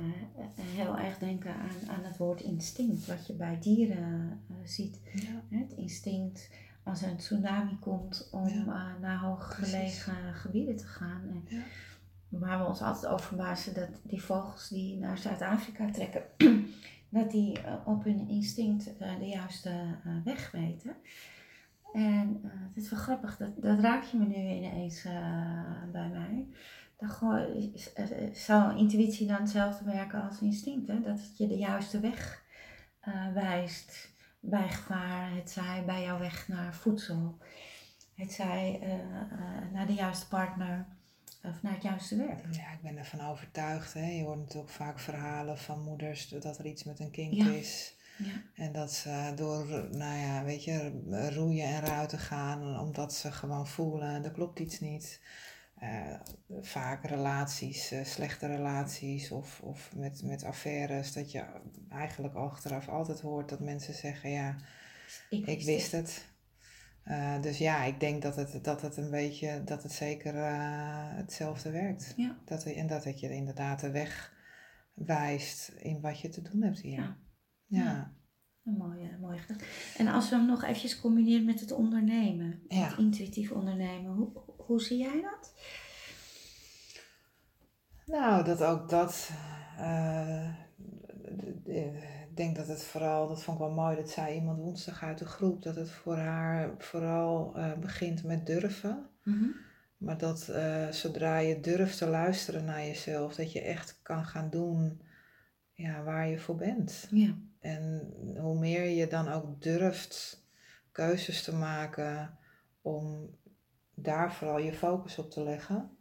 heel 0.62 0.98
erg 0.98 1.18
denken 1.18 1.54
aan, 1.54 1.90
aan 1.90 2.04
het 2.04 2.18
woord 2.18 2.42
instinct, 2.42 3.06
wat 3.06 3.28
je 3.28 3.34
bij 3.34 3.60
dieren 3.60 4.42
eh, 4.50 4.56
ziet. 4.64 5.00
Ja. 5.14 5.58
Het 5.58 5.72
instinct 5.74 6.50
als 6.84 7.02
er 7.02 7.10
een 7.10 7.18
tsunami 7.18 7.78
komt 7.80 8.30
om 8.32 8.48
Ja. 8.48 8.56
eh, 8.66 9.02
naar 9.02 9.20
hooggelegen 9.20 10.34
gebieden 10.34 10.76
te 10.78 10.86
gaan. 10.88 11.22
En 11.30 11.44
Ja. 11.58 11.62
Waar 12.30 12.60
we 12.60 12.66
ons 12.66 12.82
altijd 12.82 13.12
over 13.14 13.26
verbazen 13.26 13.74
dat 13.74 13.90
die 14.04 14.22
vogels 14.22 14.70
die 14.70 14.98
naar 14.98 15.18
Zuid-Afrika 15.18 15.92
trekken, 15.92 16.22
dat 17.10 17.32
die 17.32 17.60
eh, 17.62 17.74
op 17.86 18.04
hun 18.04 18.28
instinct 18.30 18.98
eh, 18.98 19.20
de 19.20 19.26
juiste 19.28 19.70
eh, 19.70 20.12
weg 20.24 20.52
weten. 20.52 20.96
En 21.98 22.42
eh, 22.44 22.52
het 22.74 22.84
is 22.84 22.90
wel 22.90 23.00
grappig, 23.00 23.38
dat, 23.38 23.62
dat 23.62 23.80
raak 23.80 24.04
je 24.04 24.18
me 24.18 24.26
nu 24.26 24.36
ineens 24.36 25.06
eh, 25.06 25.84
bij 25.92 26.10
mij. 26.10 26.48
Dan 26.98 27.10
gewoon, 27.10 27.74
zou 28.34 28.78
intuïtie 28.78 29.28
dan 29.28 29.42
hetzelfde 29.42 29.86
werken 29.86 30.22
als 30.22 30.42
instinct? 30.42 30.88
Hè? 30.88 31.02
Dat 31.02 31.20
het 31.20 31.38
je 31.38 31.48
de 31.48 31.58
juiste 31.58 32.00
weg 32.00 32.44
eh, 33.00 33.34
wijst 33.34 34.10
bij 34.40 34.70
gevaar. 34.70 35.36
Het 35.36 35.52
zij 35.52 35.84
bij 35.86 36.02
jouw 36.02 36.20
weg 36.20 36.48
naar 36.48 36.74
voedsel. 36.74 37.38
Het 38.16 38.32
zij 38.32 38.80
naar 39.74 39.88
de 39.88 39.94
juiste 39.94 40.28
partner 40.28 40.86
of 41.44 41.62
naar 41.62 41.74
het 41.74 41.84
juiste 41.84 42.16
werk. 42.16 42.46
Ja, 42.52 42.72
ik 42.72 42.82
ben 42.82 42.98
ervan 42.98 43.22
overtuigd. 43.22 43.94
Hè. 43.94 44.06
Je 44.06 44.24
hoort 44.24 44.40
natuurlijk 44.40 44.72
vaak 44.74 45.00
verhalen 45.00 45.58
van 45.58 45.84
moeders 45.84 46.30
dat 46.30 46.58
er 46.60 46.66
iets 46.66 46.84
met 46.84 47.00
een 47.00 47.12
kind 47.12 47.36
Ja. 47.36 47.46
is. 47.46 47.97
Ja. 48.18 48.64
En 48.64 48.72
dat 48.72 48.92
ze 48.92 49.32
door, 49.36 49.66
nou 49.92 50.18
ja, 50.18 50.44
weet 50.44 50.64
je, 50.64 51.02
roeien 51.34 51.66
en 51.66 51.82
ruiten 51.82 52.20
gaan 52.20 52.80
omdat 52.80 53.14
ze 53.14 53.32
gewoon 53.32 53.68
voelen, 53.68 54.24
er 54.24 54.32
klopt 54.32 54.60
iets 54.60 54.80
niet. 54.80 55.20
Eh, 55.78 56.20
vaak 56.62 57.06
relaties, 57.06 57.92
eh, 57.92 58.04
slechte 58.04 58.48
relaties 58.48 59.32
of, 59.32 59.62
of 59.62 59.96
met, 59.96 60.24
met 60.24 60.44
affaires, 60.44 61.14
dat 61.14 61.32
je 61.32 61.46
eigenlijk 61.90 62.36
achteraf 62.36 62.88
altijd 62.88 63.22
hoort 63.22 63.50
dat 63.50 63.60
mensen 63.60 63.94
zeggen, 63.94 64.30
ja, 64.30 64.56
ik 65.30 65.64
wist 65.64 65.92
het. 65.92 66.26
Eh, 67.04 67.42
dus 67.42 67.58
ja, 67.58 67.84
ik 67.84 68.00
denk 68.00 68.22
dat 68.22 68.36
het, 68.36 68.64
dat 68.64 68.82
het 68.82 68.98
een 68.98 69.10
beetje, 69.10 69.64
dat 69.64 69.84
het 69.84 69.92
zeker 69.92 70.34
hetzelfde 71.16 71.72
werkt. 71.72 72.14
Ja. 72.18 72.38
Dat, 72.46 72.64
en 72.64 72.88
dat 72.88 73.04
het 73.04 73.20
je 73.20 73.30
inderdaad 73.30 73.80
de 73.80 73.92
weg 73.92 74.34
wijst 74.94 75.72
in 75.78 76.02
wat 76.02 76.20
je 76.20 76.30
te 76.30 76.42
doen 76.42 76.62
hebt 76.62 76.80
hier. 76.80 77.00
Ja. 77.00 77.18
Ja. 77.68 78.16
Een 78.66 78.78
mooie, 78.78 79.18
mooie 79.22 79.38
gedachte. 79.38 79.66
En 79.98 80.08
als 80.08 80.30
we 80.30 80.36
hem 80.36 80.46
nog 80.46 80.64
eventjes 80.64 81.00
combineren 81.00 81.46
met 81.46 81.60
het 81.60 81.72
ondernemen, 81.72 82.62
Ja. 82.68 82.88
het 82.88 82.98
intuïtief 82.98 83.52
ondernemen, 83.52 84.12
hoe, 84.12 84.30
hoe 84.58 84.82
zie 84.82 84.98
jij 84.98 85.22
dat? 85.22 85.54
Nou, 88.06 88.44
dat 88.44 88.64
ook 88.64 88.90
dat. 88.90 89.32
eh, 89.78 90.50
ik 91.66 92.36
denk 92.36 92.56
dat 92.56 92.68
het 92.68 92.84
vooral, 92.84 93.28
dat 93.28 93.44
vond 93.44 93.60
ik 93.60 93.66
wel 93.66 93.74
mooi, 93.74 93.96
dat 93.96 94.10
zei 94.10 94.36
iemand 94.36 94.58
woensdag 94.60 95.04
uit 95.04 95.18
de 95.18 95.26
groep, 95.26 95.64
dat 95.64 95.76
het 95.76 95.92
voor 95.92 96.18
haar 96.18 96.74
vooral 96.78 97.56
eh, 97.56 97.74
begint 97.74 98.24
met 98.24 98.46
durven. 98.46 99.10
Maar 99.98 100.18
dat 100.18 100.48
eh, 100.50 100.88
zodra 100.90 101.38
je 101.38 101.60
durft 101.60 101.98
te 101.98 102.08
luisteren 102.08 102.66
naar 102.66 102.86
jezelf, 102.86 103.36
dat 103.36 103.52
je 103.52 103.62
echt 103.62 104.00
kan 104.02 104.26
gaan 104.26 104.50
doen 104.50 105.02
ja, 105.74 106.04
waar 106.04 106.28
je 106.28 106.40
voor 106.40 106.56
bent. 106.56 107.08
Ja. 107.12 107.38
En 107.68 108.14
hoe 108.40 108.60
meer 108.60 108.90
je 108.90 109.08
dan 109.08 109.28
ook 109.28 109.62
durft 109.62 110.46
keuzes 110.92 111.44
te 111.44 111.56
maken 111.56 112.38
om 112.82 113.30
daar 113.94 114.34
vooral 114.34 114.58
je 114.58 114.74
focus 114.74 115.18
op 115.18 115.30
te 115.30 115.44
leggen. 115.44 115.98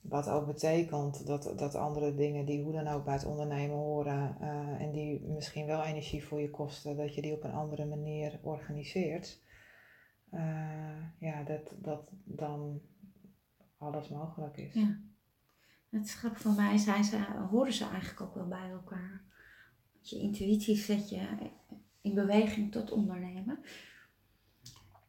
Wat 0.00 0.28
ook 0.28 0.46
betekent 0.46 1.26
dat, 1.26 1.52
dat 1.56 1.74
andere 1.74 2.14
dingen 2.14 2.44
die 2.44 2.62
hoe 2.62 2.72
dan 2.72 2.88
ook 2.88 3.04
bij 3.04 3.14
het 3.14 3.24
ondernemen 3.24 3.76
horen 3.76 4.36
eh, 4.40 4.80
en 4.80 4.92
die 4.92 5.20
misschien 5.20 5.66
wel 5.66 5.82
energie 5.82 6.24
voor 6.24 6.40
je 6.40 6.50
kosten, 6.50 6.96
dat 6.96 7.14
je 7.14 7.22
die 7.22 7.32
op 7.32 7.44
een 7.44 7.52
andere 7.52 7.84
manier 7.84 8.38
organiseert. 8.42 9.42
Eh, 10.30 11.02
ja, 11.18 11.42
dat, 11.42 11.74
dat 11.76 12.10
dan 12.24 12.80
alles 13.78 14.08
mogelijk 14.08 14.56
is. 14.56 14.74
Het 15.90 16.04
is 16.04 16.14
grappig, 16.14 16.40
voor 16.40 16.52
mij 16.52 16.76
zijn 16.76 17.04
ze, 17.04 17.16
horen 17.50 17.72
ze 17.72 17.84
eigenlijk 17.84 18.20
ook 18.20 18.34
wel 18.34 18.48
bij 18.48 18.70
elkaar. 18.70 19.32
Je 20.08 20.18
intuïtie 20.18 20.76
zet 20.76 21.08
je 21.08 21.26
in 22.00 22.14
beweging 22.14 22.72
tot 22.72 22.90
ondernemen. 22.90 23.58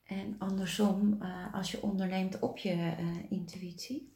En 0.04 0.36
andersom, 0.38 1.18
uh, 1.22 1.54
als 1.54 1.72
je 1.72 1.82
onderneemt 1.82 2.40
op 2.40 2.58
je 2.58 2.76
uh, 2.76 3.32
intuïtie, 3.32 4.14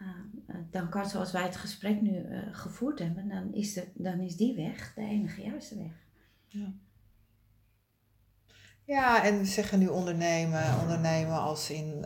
uh, 0.00 0.56
dan 0.70 0.88
kan 0.88 1.08
zoals 1.08 1.32
wij 1.32 1.42
het 1.42 1.56
gesprek 1.56 2.00
nu 2.00 2.24
gevoerd 2.52 2.98
hebben, 2.98 3.28
dan 3.28 3.54
is, 3.54 3.72
de, 3.72 3.88
dan 3.94 4.20
is 4.20 4.36
die 4.36 4.54
weg 4.54 4.94
de 4.94 5.00
enige 5.00 5.42
juiste 5.42 5.78
weg. 5.78 5.92
Ja. 6.46 6.72
Ja, 8.92 9.24
en 9.24 9.38
we 9.38 9.44
zeggen 9.44 9.78
nu 9.78 9.86
ondernemen, 9.88 10.80
ondernemen 10.80 11.40
als 11.40 11.70
in 11.70 12.04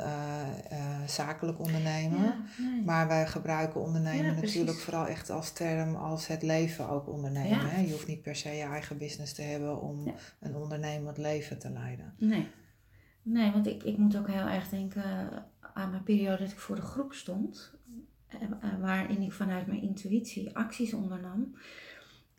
zakelijk 1.07 1.59
ondernemen. 1.61 2.23
Ja, 2.23 2.37
nee. 2.59 2.83
Maar 2.85 3.09
wij 3.09 3.27
gebruiken 3.27 3.81
ondernemen 3.81 4.35
Ja, 4.35 4.41
natuurlijk 4.41 4.79
vooral 4.79 5.07
echt 5.07 5.31
als 5.31 5.53
term 5.53 5.95
als 5.95 6.27
het 6.27 6.43
leven 6.43 6.89
ook 6.89 7.09
ondernemen. 7.09 7.49
Ja. 7.59 7.67
Hè? 7.67 7.81
Je 7.81 7.91
hoeft 7.93 8.07
niet 8.07 8.23
per 8.23 8.37
se 8.37 8.49
je 8.51 8.63
eigen 8.63 8.99
business 8.99 9.33
te 9.33 9.43
hebben 9.43 9.81
om 9.81 10.15
een 10.41 10.57
ondernemend 10.57 11.19
leven 11.19 11.59
te 11.59 11.71
leiden. 11.71 12.15
Nee. 12.19 12.49
Nee, 13.23 13.51
want 13.53 13.67
ik, 13.67 13.83
ik 13.83 13.97
moet 13.99 14.17
ook 14.17 14.29
heel 14.29 14.47
erg 14.47 14.69
denken 14.69 15.05
aan 15.75 15.91
mijn 15.91 16.03
periode 16.03 16.43
dat 16.43 16.51
ik 16.53 16.59
voor 16.59 16.77
de 16.77 16.83
groep 16.83 17.13
stond. 17.13 17.73
eh, 18.29 18.43
eh, 18.43 18.81
Waarin 18.81 19.23
ik 19.23 19.33
vanuit 19.33 19.67
mijn 19.67 19.83
intuïtie 19.83 20.57
acties 20.57 20.93
ondernam. 20.95 21.57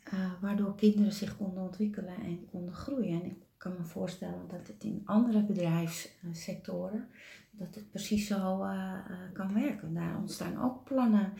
eh, 0.03 0.31
waardoor 0.41 0.75
kinderen 0.75 1.13
zich 1.13 1.37
konden 1.37 1.63
ontwikkelen 1.63 2.15
en 2.23 2.45
konden 2.51 2.73
groeien. 2.73 3.21
En 3.21 3.25
ik 3.25 3.35
kan 3.57 3.75
me 3.77 3.83
voorstellen 3.83 4.47
dat 4.47 4.67
het 4.67 4.83
in 4.83 5.01
andere 5.05 5.43
bedrijfssectoren, 5.43 7.09
dat 7.51 7.75
het 7.75 7.91
precies 7.91 8.27
zo 8.27 8.63
eh, 8.63 8.93
eh, 9.09 9.33
kan 9.33 9.53
werken. 9.53 9.93
Daar 9.93 10.17
ontstaan 10.17 10.63
ook 10.63 10.83
plannen 10.83 11.33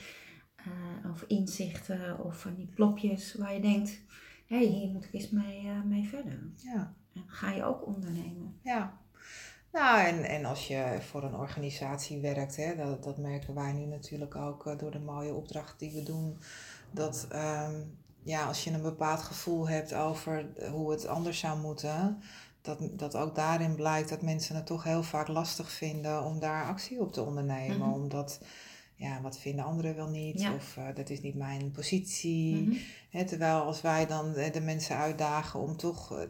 eh, 0.55 1.11
of 1.11 1.23
inzichten 1.27 2.23
of 2.23 2.39
van 2.39 2.55
die 2.55 2.67
plopjes 2.75 3.33
waar 3.33 3.53
je 3.53 3.61
denkt, 3.61 4.01
hé, 4.45 4.57
hey, 4.57 4.65
hier 4.65 4.89
moet 4.89 5.05
ik 5.05 5.13
eens 5.13 5.29
mee, 5.29 5.71
mee 5.85 6.07
verder. 6.07 6.39
Ja. 6.55 6.93
En 7.13 7.23
ga 7.27 7.51
je 7.51 7.63
ook 7.63 7.85
ondernemen. 7.85 8.59
Ja. 8.63 8.99
Nou, 9.71 10.07
en, 10.07 10.23
en 10.23 10.45
als 10.45 10.67
je 10.67 10.97
voor 11.01 11.23
een 11.23 11.35
organisatie 11.35 12.21
werkt, 12.21 12.55
hè, 12.55 12.75
dat, 12.75 13.03
dat 13.03 13.17
merken 13.17 13.53
wij 13.53 13.73
nu 13.73 13.85
natuurlijk 13.85 14.35
ook 14.35 14.79
door 14.79 14.91
de 14.91 14.99
mooie 14.99 15.33
opdracht 15.33 15.79
die 15.79 15.93
we 15.93 16.03
doen. 16.03 16.37
Dat 16.91 17.27
ehm, 17.29 17.81
ja, 18.27 18.45
als 18.45 18.63
je 18.63 18.71
een 18.71 18.81
bepaald 18.81 19.21
gevoel 19.21 19.69
hebt 19.69 19.93
over 19.93 20.45
hoe 20.71 20.91
het 20.91 21.07
anders 21.07 21.39
zou 21.39 21.59
moeten, 21.59 22.21
dat, 22.61 22.79
dat 22.91 23.15
ook 23.15 23.35
daarin 23.35 23.75
blijkt 23.75 24.09
dat 24.09 24.21
mensen 24.21 24.55
het 24.55 24.65
toch 24.65 24.83
heel 24.83 25.03
vaak 25.03 25.27
lastig 25.27 25.71
vinden 25.71 26.23
om 26.23 26.39
daar 26.39 26.65
actie 26.65 26.99
op 26.99 27.13
te 27.13 27.23
ondernemen. 27.23 27.77
Mhm. 27.77 27.91
Omdat, 27.91 28.39
ja, 28.95 29.21
wat 29.21 29.39
vinden 29.39 29.65
anderen 29.65 29.95
wel 29.95 30.09
niet? 30.09 30.39
Ja. 30.39 30.53
Of 30.53 30.77
eh, 30.77 30.83
dat 30.95 31.09
is 31.09 31.21
niet 31.21 31.35
mijn 31.35 31.71
positie. 31.71 32.55
Mhm. 33.11 33.25
Terwijl 33.25 33.61
als 33.61 33.81
wij 33.81 34.05
dan 34.05 34.35
eh, 34.35 34.53
de 34.53 34.61
mensen 34.61 34.95
uitdagen 34.95 35.59
om 35.59 35.77
toch 35.77 36.17
eh, 36.17 36.27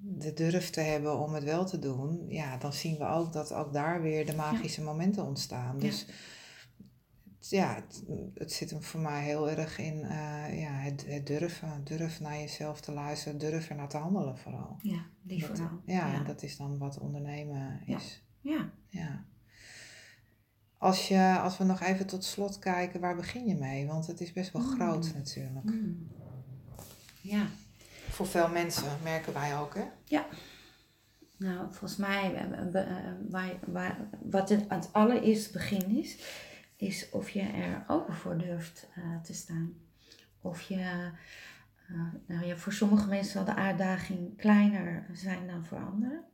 de 0.00 0.32
durf 0.32 0.70
te 0.70 0.80
hebben 0.80 1.18
om 1.18 1.34
het 1.34 1.44
wel 1.44 1.64
te 1.64 1.78
doen, 1.78 2.24
ja, 2.28 2.56
dan 2.56 2.72
zien 2.72 2.98
we 2.98 3.06
ook 3.06 3.32
dat 3.32 3.52
ook 3.52 3.72
daar 3.72 4.02
weer 4.02 4.26
de 4.26 4.36
magische 4.36 4.82
momenten 4.82 5.24
ontstaan. 5.24 5.78
Dus 5.78 6.06
ja, 7.50 7.74
het, 7.74 8.02
het 8.34 8.52
zit 8.52 8.70
hem 8.70 8.82
voor 8.82 9.00
mij 9.00 9.22
heel 9.24 9.50
erg 9.50 9.78
in 9.78 10.02
eh, 10.02 10.60
ja, 10.60 10.72
het, 10.72 11.04
het 11.06 11.26
durven. 11.26 11.80
Durf 11.84 12.20
naar 12.20 12.36
jezelf 12.38 12.80
te 12.80 12.92
luisteren, 12.92 13.38
durven 13.38 13.76
naar 13.76 13.88
te 13.88 13.96
handelen 13.96 14.38
vooral. 14.38 14.76
Ja, 14.82 15.04
die 15.22 15.40
Dat- 15.40 15.48
vooral. 15.48 15.80
Ja, 15.86 15.94
ja. 16.06 16.14
en 16.14 16.24
dat 16.24 16.42
is 16.42 16.56
dan 16.56 16.78
wat 16.78 16.98
ondernemen 16.98 17.80
Ja. 17.86 17.96
is. 17.96 18.22
Ja. 18.40 18.70
Ja. 18.88 19.24
Als, 20.78 21.08
je, 21.08 21.38
als 21.42 21.58
we 21.58 21.64
nog 21.64 21.80
even 21.80 22.06
tot 22.06 22.24
slot 22.24 22.58
kijken, 22.58 23.00
waar 23.00 23.16
begin 23.16 23.46
je 23.46 23.54
mee? 23.56 23.86
Want 23.86 24.06
het 24.06 24.20
is 24.20 24.32
best 24.32 24.52
wel 24.52 24.62
Mm. 24.62 24.68
groot 24.74 25.12
natuurlijk. 25.14 25.64
Mm. 25.64 26.08
Ja. 27.20 27.46
Voor 28.08 28.26
veel 28.26 28.48
mensen 28.48 28.98
merken 29.02 29.32
wij 29.32 29.58
ook, 29.58 29.74
hè? 29.74 29.84
Nou, 31.36 31.66
volgens 31.70 31.96
mij, 31.96 32.34
eh, 32.34 32.58
eh, 32.74 33.08
eh, 33.08 33.14
waar, 33.30 33.52
waar, 33.66 34.08
wat 34.22 34.48
het 34.48 34.68
aan 34.68 34.78
het 34.80 34.92
allereerste 34.92 35.52
begin 35.52 35.96
is, 36.02 36.16
is 36.76 37.10
of 37.10 37.30
je 37.30 37.40
er 37.40 37.84
open 37.88 38.14
voor 38.14 38.38
durft 38.38 38.88
eh, 38.94 39.20
te 39.20 39.34
staan. 39.34 39.74
Of 40.40 40.62
je, 40.62 41.10
eh, 41.88 42.12
nou 42.26 42.46
ja, 42.46 42.56
voor 42.56 42.72
sommige 42.72 43.08
mensen 43.08 43.32
zal 43.32 43.44
de 43.44 43.54
uitdaging 43.54 44.36
kleiner 44.36 45.06
zijn 45.12 45.46
dan 45.46 45.64
voor 45.64 45.84
anderen. 45.84 46.24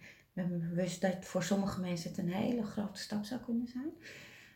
Ik 0.00 0.32
ben 0.32 0.50
me 0.50 0.56
bewust 0.56 1.00
dat 1.00 1.24
voor 1.24 1.42
sommige 1.42 1.80
mensen 1.80 2.10
het 2.10 2.18
een 2.18 2.32
hele 2.32 2.62
grote 2.62 3.00
stap 3.00 3.24
zou 3.24 3.40
kunnen 3.40 3.66
zijn. 3.66 3.90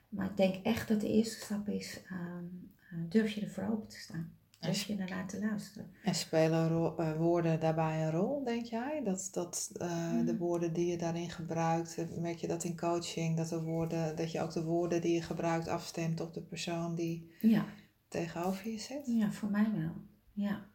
Maar 0.08 0.26
ik 0.26 0.36
denk 0.36 0.64
echt 0.64 0.88
dat 0.88 1.00
de 1.00 1.08
eerste 1.08 1.44
stap 1.44 1.68
is, 1.68 2.00
ehm, 2.08 2.44
eh, 2.90 2.98
durf 3.08 3.30
je 3.30 3.40
ervoor 3.40 3.64
open 3.64 3.88
te 3.88 3.98
staan. 3.98 4.36
Durf 4.66 4.82
je 4.86 4.96
ernaar 4.96 5.26
te 5.28 5.38
luisteren. 5.40 5.90
En 6.02 6.14
spelen 6.14 6.94
eh, 6.98 7.16
woorden 7.16 7.60
daarbij 7.60 8.02
een 8.04 8.10
rol, 8.10 8.44
denk 8.44 8.64
jij? 8.66 9.00
Dat, 9.04 9.28
dat 9.32 9.70
eh, 9.78 10.10
de 10.26 10.32
Mm. 10.32 10.38
woorden 10.38 10.72
die 10.72 10.86
je 10.86 10.96
daarin 10.98 11.30
gebruikt, 11.30 11.96
eh, 11.98 12.08
merk 12.18 12.38
je 12.38 12.46
dat 12.46 12.64
in 12.64 12.76
coaching, 12.76 13.36
dat, 13.36 13.48
de 13.48 13.62
woorden, 13.62 14.16
dat 14.16 14.32
je 14.32 14.40
ook 14.40 14.52
de 14.52 14.64
woorden 14.64 15.00
die 15.00 15.14
je 15.14 15.22
gebruikt 15.22 15.68
afstemt 15.68 16.20
op 16.20 16.34
de 16.34 16.42
persoon 16.42 16.94
die 16.94 17.30
Ja, 17.40 17.64
tegenover 18.08 18.70
je 18.70 18.78
zit? 18.78 19.06
ja 19.06 19.32
voor 19.32 19.50
mij 19.50 19.70
wel. 19.72 19.92
Ja. 20.32 20.66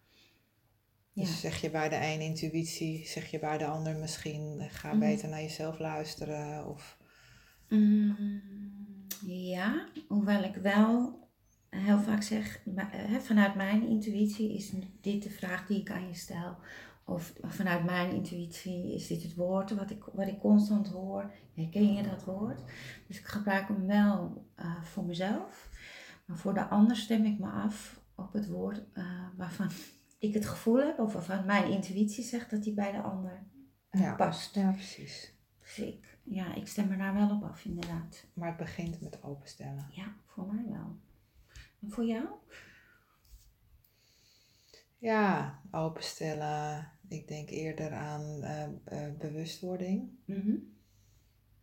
Ja. 1.14 1.24
Dus 1.24 1.40
zeg 1.40 1.62
je 1.62 1.70
bij 1.72 1.90
de 1.90 1.96
een 1.96 2.22
intuïtie, 2.22 3.06
zeg 3.08 3.32
je 3.32 3.40
bij 3.40 3.58
de 3.58 3.66
ander 3.66 3.96
misschien, 3.98 4.68
ga 4.70 4.90
Mhm. 4.90 5.00
beter 5.00 5.30
naar 5.30 5.42
jezelf 5.42 5.80
luisteren. 5.80 6.68
Of, 6.68 6.98
Mm, 7.70 8.42
ja, 9.26 9.88
hoewel 10.08 10.44
ik 10.44 10.56
wel 10.56 11.20
heel 11.80 12.00
vaak 12.00 12.22
zeg, 12.24 12.62
eh, 12.76 13.16
vanuit 13.16 13.56
mijn 13.56 13.88
intuïtie 13.88 14.54
is 14.54 14.72
dit 15.02 15.24
de 15.24 15.30
vraag 15.30 15.68
die 15.68 15.80
ik 15.80 15.92
aan 15.92 16.08
je 16.08 16.14
stel. 16.14 16.58
Of 17.06 17.34
vanuit 17.42 17.84
mijn 17.84 18.12
intuïtie 18.12 18.94
is 18.94 19.08
dit 19.08 19.24
het 19.24 19.36
woord 19.36 19.72
wat 19.72 19.90
ik, 19.90 20.04
wat 20.14 20.28
ik 20.28 20.40
constant 20.40 20.88
hoor. 20.88 21.32
Herken 21.54 21.94
je 21.94 22.04
dat 22.04 22.24
woord? 22.24 22.60
Dus 23.08 23.20
ik 23.20 23.26
gebruik 23.26 23.68
hem 23.68 23.88
wel 23.88 24.46
eh, 24.56 24.82
voor 24.84 25.04
mezelf. 25.06 25.70
Maar 26.26 26.38
voor 26.38 26.54
de 26.54 26.68
ander 26.68 26.96
stem 26.96 27.26
ik 27.26 27.40
me 27.40 27.50
af 27.50 28.02
op 28.16 28.34
het 28.34 28.48
woord 28.48 28.82
eh, 28.94 29.06
waarvan 29.38 29.70
ik 30.20 30.34
het 30.34 30.46
gevoel 30.46 30.78
heb, 30.86 31.00
of 31.00 31.14
waarvan 31.14 31.46
mijn 31.46 31.72
intuïtie 31.72 32.24
zegt 32.24 32.50
dat 32.50 32.64
die 32.64 32.74
bij 32.74 32.92
de 32.92 33.02
ander 33.02 33.44
Ja. 33.92 34.16
past. 34.16 34.56
ja, 34.56 34.72
precies. 34.72 35.34
Dus 35.60 35.80
ik, 35.80 36.18
ja, 36.24 36.54
ik 36.56 36.68
stem 36.68 36.92
er 36.92 36.98
daar 36.98 37.14
wel 37.14 37.30
op 37.30 37.44
af, 37.44 37.66
inderdaad. 37.66 38.26
Maar 38.34 38.48
het 38.48 38.58
begint 38.58 39.02
met 39.02 39.24
openstellen. 39.24 39.86
Ja, 39.92 40.14
voor 40.26 40.54
mij 40.54 40.66
wel. 40.68 40.96
Voor 41.88 42.06
jou? 42.06 42.26
Ja, 44.98 45.60
openstellen. 45.72 46.92
Ik 47.08 47.28
denk 47.28 47.50
eerder 47.50 47.92
aan 47.94 48.44
eh, 48.44 48.64
eh, 48.64 49.18
bewustwording. 49.18 50.10
Mhm. 50.26 50.56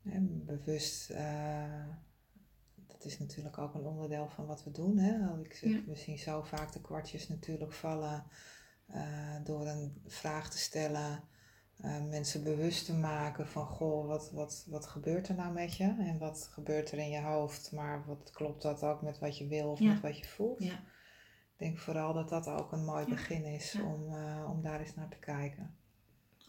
En 0.03 0.45
bewust, 0.45 1.11
eh, 1.11 1.87
dat 2.87 3.05
is 3.05 3.19
natuurlijk 3.19 3.59
ook 3.59 3.75
een 3.75 3.87
onderdeel 3.87 4.29
van 4.29 4.47
wat 4.47 4.65
we 4.65 4.71
doen. 4.71 4.99
Hè? 4.99 5.41
Ik 5.43 5.53
zeg, 5.55 5.71
Ja. 5.71 5.85
We 5.87 5.95
zien 5.95 6.19
zo 6.19 6.43
vaak 6.43 6.73
de 6.73 6.81
kwartjes 6.81 7.29
natuurlijk 7.29 7.73
vallen 7.73 8.25
door 9.45 9.67
een 9.67 10.03
vraag 10.07 10.51
te 10.51 10.59
stellen. 10.59 11.23
Eh, 11.81 12.05
mensen 12.05 12.45
bewust 12.45 12.87
te 12.87 12.95
maken 12.95 13.49
van, 13.49 13.67
goh, 13.67 14.07
wat, 14.07 14.31
wat, 14.33 14.65
wat 14.69 14.87
gebeurt 14.87 15.29
er 15.29 15.35
nou 15.35 15.53
met 15.53 15.77
je? 15.77 15.85
En 15.99 16.19
wat 16.19 16.49
gebeurt 16.53 16.93
er 16.93 16.99
in 16.99 17.11
je 17.11 17.21
hoofd? 17.23 17.73
Maar 17.73 18.07
wat 18.07 18.31
klopt 18.31 18.63
dat 18.63 18.83
ook 18.83 19.03
met 19.03 19.19
wat 19.19 19.39
je 19.39 19.47
wil 19.47 19.71
of 19.71 19.79
Ja. 19.79 19.93
met 19.93 20.01
wat 20.01 20.19
je 20.19 20.25
voelt? 20.27 20.63
Ja. 20.63 20.73
Ik 21.53 21.65
denk 21.65 21.79
vooral 21.79 22.13
dat 22.15 22.29
dat 22.29 22.47
ook 22.49 22.73
een 22.73 22.85
mooi 22.85 23.05
Ja. 23.05 23.11
begin 23.11 23.45
is 23.45 23.77
om, 23.85 24.15
eh, 24.15 24.47
om 24.51 24.63
daar 24.63 24.81
eens 24.81 24.95
naar 24.95 25.09
te 25.09 25.19
kijken. 25.19 25.77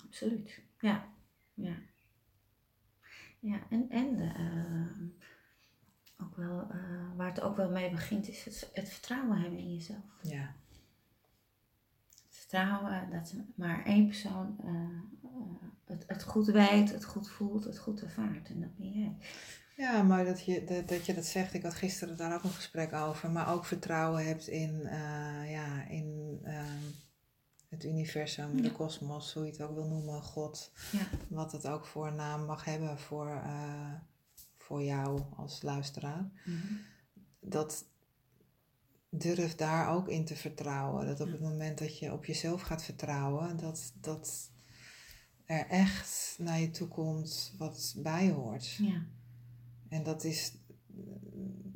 Absoluut. 0.06 0.62
Ja. 0.80 1.08
Ja. 1.54 1.76
Ja, 3.40 3.60
en, 3.70 3.90
en 3.90 4.20
eh, 4.20 5.08
ook 6.26 6.36
wel, 6.36 6.68
waar 7.16 7.30
het 7.30 7.42
ook 7.42 7.56
wel 7.58 7.70
mee 7.70 7.90
begint, 7.90 8.28
is 8.28 8.46
het, 8.46 8.70
het 8.74 8.90
vertrouwen 8.90 9.38
hebben 9.42 9.60
in 9.60 9.74
jezelf. 9.74 10.20
Ja, 10.22 10.56
Het 12.28 12.38
vertrouwen 12.38 13.10
dat 13.12 13.34
maar 13.56 13.86
één 13.86 14.06
persoon 14.08 14.60
het, 15.86 16.04
het 16.08 16.24
goed 16.24 16.48
weet, 16.48 16.92
het 16.92 17.06
goed 17.06 17.30
voelt, 17.30 17.64
het 17.64 17.78
goed 17.78 18.02
ervaart. 18.02 18.50
En 18.50 18.62
dat 18.62 18.76
ben 18.78 18.92
jij. 18.92 19.18
Ja, 19.78 20.04
mooi 20.04 20.26
dat 20.26 20.46
je 20.46 20.64
dat, 20.64 20.88
dat 20.88 21.06
je 21.06 21.14
dat 21.14 21.26
zegt. 21.26 21.54
Ik 21.54 21.64
had 21.64 21.74
gisteren 21.74 22.18
daar 22.18 22.36
ook 22.36 22.44
een 22.44 22.50
gesprek 22.50 22.94
over. 22.94 23.32
Maar 23.32 23.54
ook 23.54 23.66
vertrouwen 23.66 24.26
hebt 24.26 24.48
in, 24.48 24.86
eh, 24.86 25.52
ja, 25.52 25.88
in 25.88 26.40
ehm, 26.44 26.84
het 27.70 27.84
universum, 27.84 28.62
de 28.62 28.72
kosmos, 28.72 29.34
hoe 29.34 29.46
je 29.46 29.52
het 29.52 29.62
ook 29.62 29.74
wil 29.74 29.88
noemen, 29.88 30.22
God. 30.22 30.72
Ja. 30.92 31.08
Wat 31.28 31.52
het 31.52 31.68
ook 31.68 31.86
voor 31.86 32.14
naam 32.14 32.46
mag 32.46 32.66
hebben 32.66 33.00
voor, 33.00 33.30
eh, 33.30 33.94
voor 34.58 34.84
jou 34.84 35.22
als 35.36 35.62
luisteraar. 35.62 36.32
Mhm. 36.46 36.74
Dat 37.40 37.86
durf 39.10 39.56
daar 39.56 39.90
ook 39.90 40.08
in 40.08 40.26
te 40.26 40.36
vertrouwen. 40.36 41.06
Dat 41.06 41.22
op 41.22 41.32
het 41.32 41.42
moment 41.42 41.78
dat 41.78 42.00
je 42.00 42.14
op 42.14 42.26
jezelf 42.26 42.62
gaat 42.62 42.84
vertrouwen, 42.84 43.58
dat, 43.58 43.94
dat 44.02 44.52
er 45.50 45.68
echt 45.68 46.36
naar 46.40 46.60
je 46.60 46.70
toe 46.70 46.88
komt 46.88 47.54
wat 47.58 47.96
bij 47.98 48.32
hoort. 48.32 48.72
Ja. 48.74 49.06
En 49.88 50.04
dat 50.04 50.24
is 50.24 50.54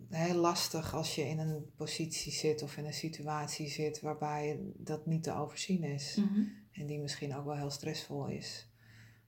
heel 0.09 0.35
lastig 0.35 0.93
als 0.93 1.15
je 1.15 1.21
in 1.27 1.39
een 1.39 1.65
positie 1.75 2.31
zit 2.31 2.61
of 2.61 2.77
in 2.77 2.85
een 2.85 2.93
situatie 2.93 3.69
zit 3.69 4.01
waarbij 4.01 4.59
dat 4.77 5.05
niet 5.05 5.23
te 5.23 5.33
overzien 5.33 5.83
is. 5.83 6.15
Mhm. 6.15 6.41
En 6.71 6.85
die 6.85 6.99
misschien 6.99 7.35
ook 7.35 7.45
wel 7.45 7.55
heel 7.57 7.69
stressvol 7.69 8.27
is. 8.27 8.69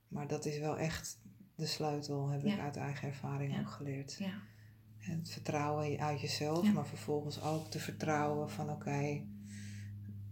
Maar 0.08 0.28
dat 0.28 0.44
is 0.44 0.58
wel 0.58 0.78
echt 0.78 1.18
de 1.54 1.66
sleutel, 1.66 2.28
heb 2.28 2.44
ik 2.44 2.58
uit 2.58 2.76
eigen 2.76 3.08
ervaring 3.08 3.52
Ja. 3.52 3.60
ook 3.60 3.70
geleerd. 3.70 4.16
Ja. 4.18 4.42
Het 4.96 5.30
vertrouwen 5.30 5.98
uit 5.98 6.20
jezelf, 6.20 6.72
maar 6.72 6.86
vervolgens 6.86 7.42
ook 7.42 7.70
te 7.70 7.78
vertrouwen 7.78 8.50
van 8.50 8.70
oké, 8.70 9.24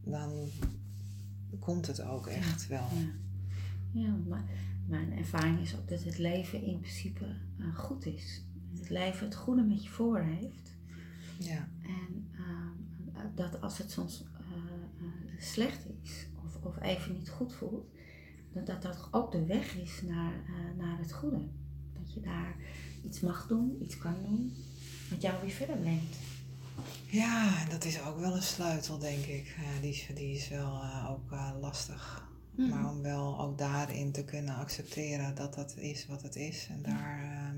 dan 0.04 0.50
komt 1.60 1.86
het 1.86 2.00
ook 2.02 2.26
echt 2.26 2.66
wel. 2.66 2.88
Ja, 3.94 4.14
maar 4.28 4.44
mijn 4.86 5.12
ervaring 5.12 5.60
is 5.60 5.76
ook 5.76 5.88
dat 5.88 6.02
het 6.02 6.18
leven 6.18 6.62
in 6.62 6.80
principe 6.80 7.36
eh, 7.58 7.76
goed 7.76 8.06
is. 8.06 8.42
Het 8.78 8.90
leven 8.90 9.26
het 9.26 9.34
goede 9.34 9.62
met 9.62 9.84
je 9.84 9.90
voor 9.90 10.20
heeft. 10.20 10.74
Ja, 11.38 11.68
En 11.82 12.28
ehm, 12.32 13.34
dat 13.34 13.60
als 13.60 13.78
het 13.78 13.90
soms 13.90 14.22
eh, 14.22 14.56
eh, 15.06 15.40
slecht 15.40 15.86
is 16.02 16.26
of, 16.44 16.56
of 16.62 16.80
even 16.80 17.12
niet 17.12 17.28
goed 17.28 17.54
voelt, 17.54 17.86
dat 18.52 18.66
dat, 18.66 18.82
dat 18.82 19.08
ook 19.10 19.32
de 19.32 19.44
weg 19.44 19.76
is 19.76 20.02
naar, 20.02 20.32
naar 20.76 20.98
het 20.98 21.12
goede. 21.12 21.48
Dat 21.92 22.14
je 22.14 22.20
daar 22.20 22.56
iets 23.04 23.20
mag 23.20 23.46
doen, 23.46 23.78
iets 23.82 23.98
kan 23.98 24.14
doen, 24.26 24.52
wat 25.10 25.22
jou 25.22 25.40
weer 25.42 25.50
verder 25.50 25.76
brengt. 25.76 26.16
ja 27.06 27.62
en 27.62 27.70
dat 27.70 27.84
is 27.84 28.02
ook 28.02 28.18
wel 28.18 28.36
een 28.36 28.42
sleutel, 28.42 28.98
denk 28.98 29.24
ik. 29.24 29.56
Die, 29.80 29.90
is, 29.90 30.06
die 30.14 30.34
is 30.34 30.48
wel 30.48 30.82
ook 31.08 31.30
lastig. 31.60 32.32
Mhm. 32.56 32.68
Maar 32.68 32.90
om 32.90 33.02
wel 33.02 33.40
ook 33.40 33.58
daarin 33.58 34.12
te 34.12 34.24
kunnen 34.24 34.54
accepteren 34.56 35.34
dat 35.34 35.54
dat 35.54 35.76
is 35.76 36.06
wat 36.06 36.22
het 36.22 36.36
is 36.36 36.66
en 36.70 36.82
daar 36.82 37.22
ehm, 37.22 37.56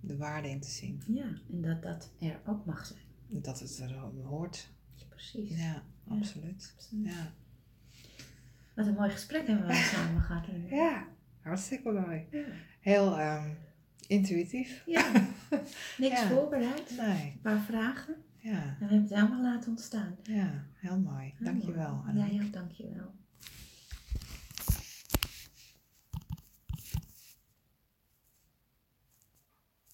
de 0.00 0.16
waarde 0.16 0.50
in 0.50 0.60
te 0.60 0.70
zien. 0.70 1.02
Ja, 1.06 1.24
en 1.52 1.60
dat 1.62 1.82
dat 1.82 2.10
er 2.20 2.40
ook 2.46 2.64
mag 2.64 2.86
zijn. 2.86 3.42
Dat 3.42 3.60
het 3.60 3.78
er 3.78 3.94
hoort. 4.24 4.70
Ja, 4.94 5.04
precies. 5.08 5.50
Ja, 5.58 5.82
Ja. 6.04 6.16
absoluut. 6.18 6.74
Ja. 6.90 7.32
Wat 8.74 8.86
een 8.86 8.94
mooi 8.94 9.10
gesprek 9.10 9.46
hebben 9.46 9.66
we 9.66 9.74
samen 9.94 10.22
gehad. 10.22 10.46
ja, 10.68 11.06
hartstikke 11.40 11.90
mooi. 11.92 12.26
Ja. 12.30 12.44
Heel 12.80 13.18
ehm, 13.18 13.48
intuïtief. 14.06 14.82
Ja, 14.86 15.12
niks 15.98 16.20
Ja. 16.20 16.28
voorbereid. 16.28 16.96
Nee, 16.96 17.30
Een 17.32 17.40
paar 17.42 17.60
vragen. 17.60 18.14
ja, 18.38 18.50
En 18.62 18.76
we 18.78 18.84
hebben 18.84 19.00
het 19.00 19.10
helemaal 19.14 19.42
laten 19.42 19.70
ontstaan. 19.70 20.16
ja, 20.22 20.64
heel 20.74 20.98
mooi. 20.98 21.34
Dankjewel. 21.40 22.02
Jij 22.04 22.12
Annemiek. 22.22 22.42
ook, 22.42 22.52
dankjewel. 22.52 23.12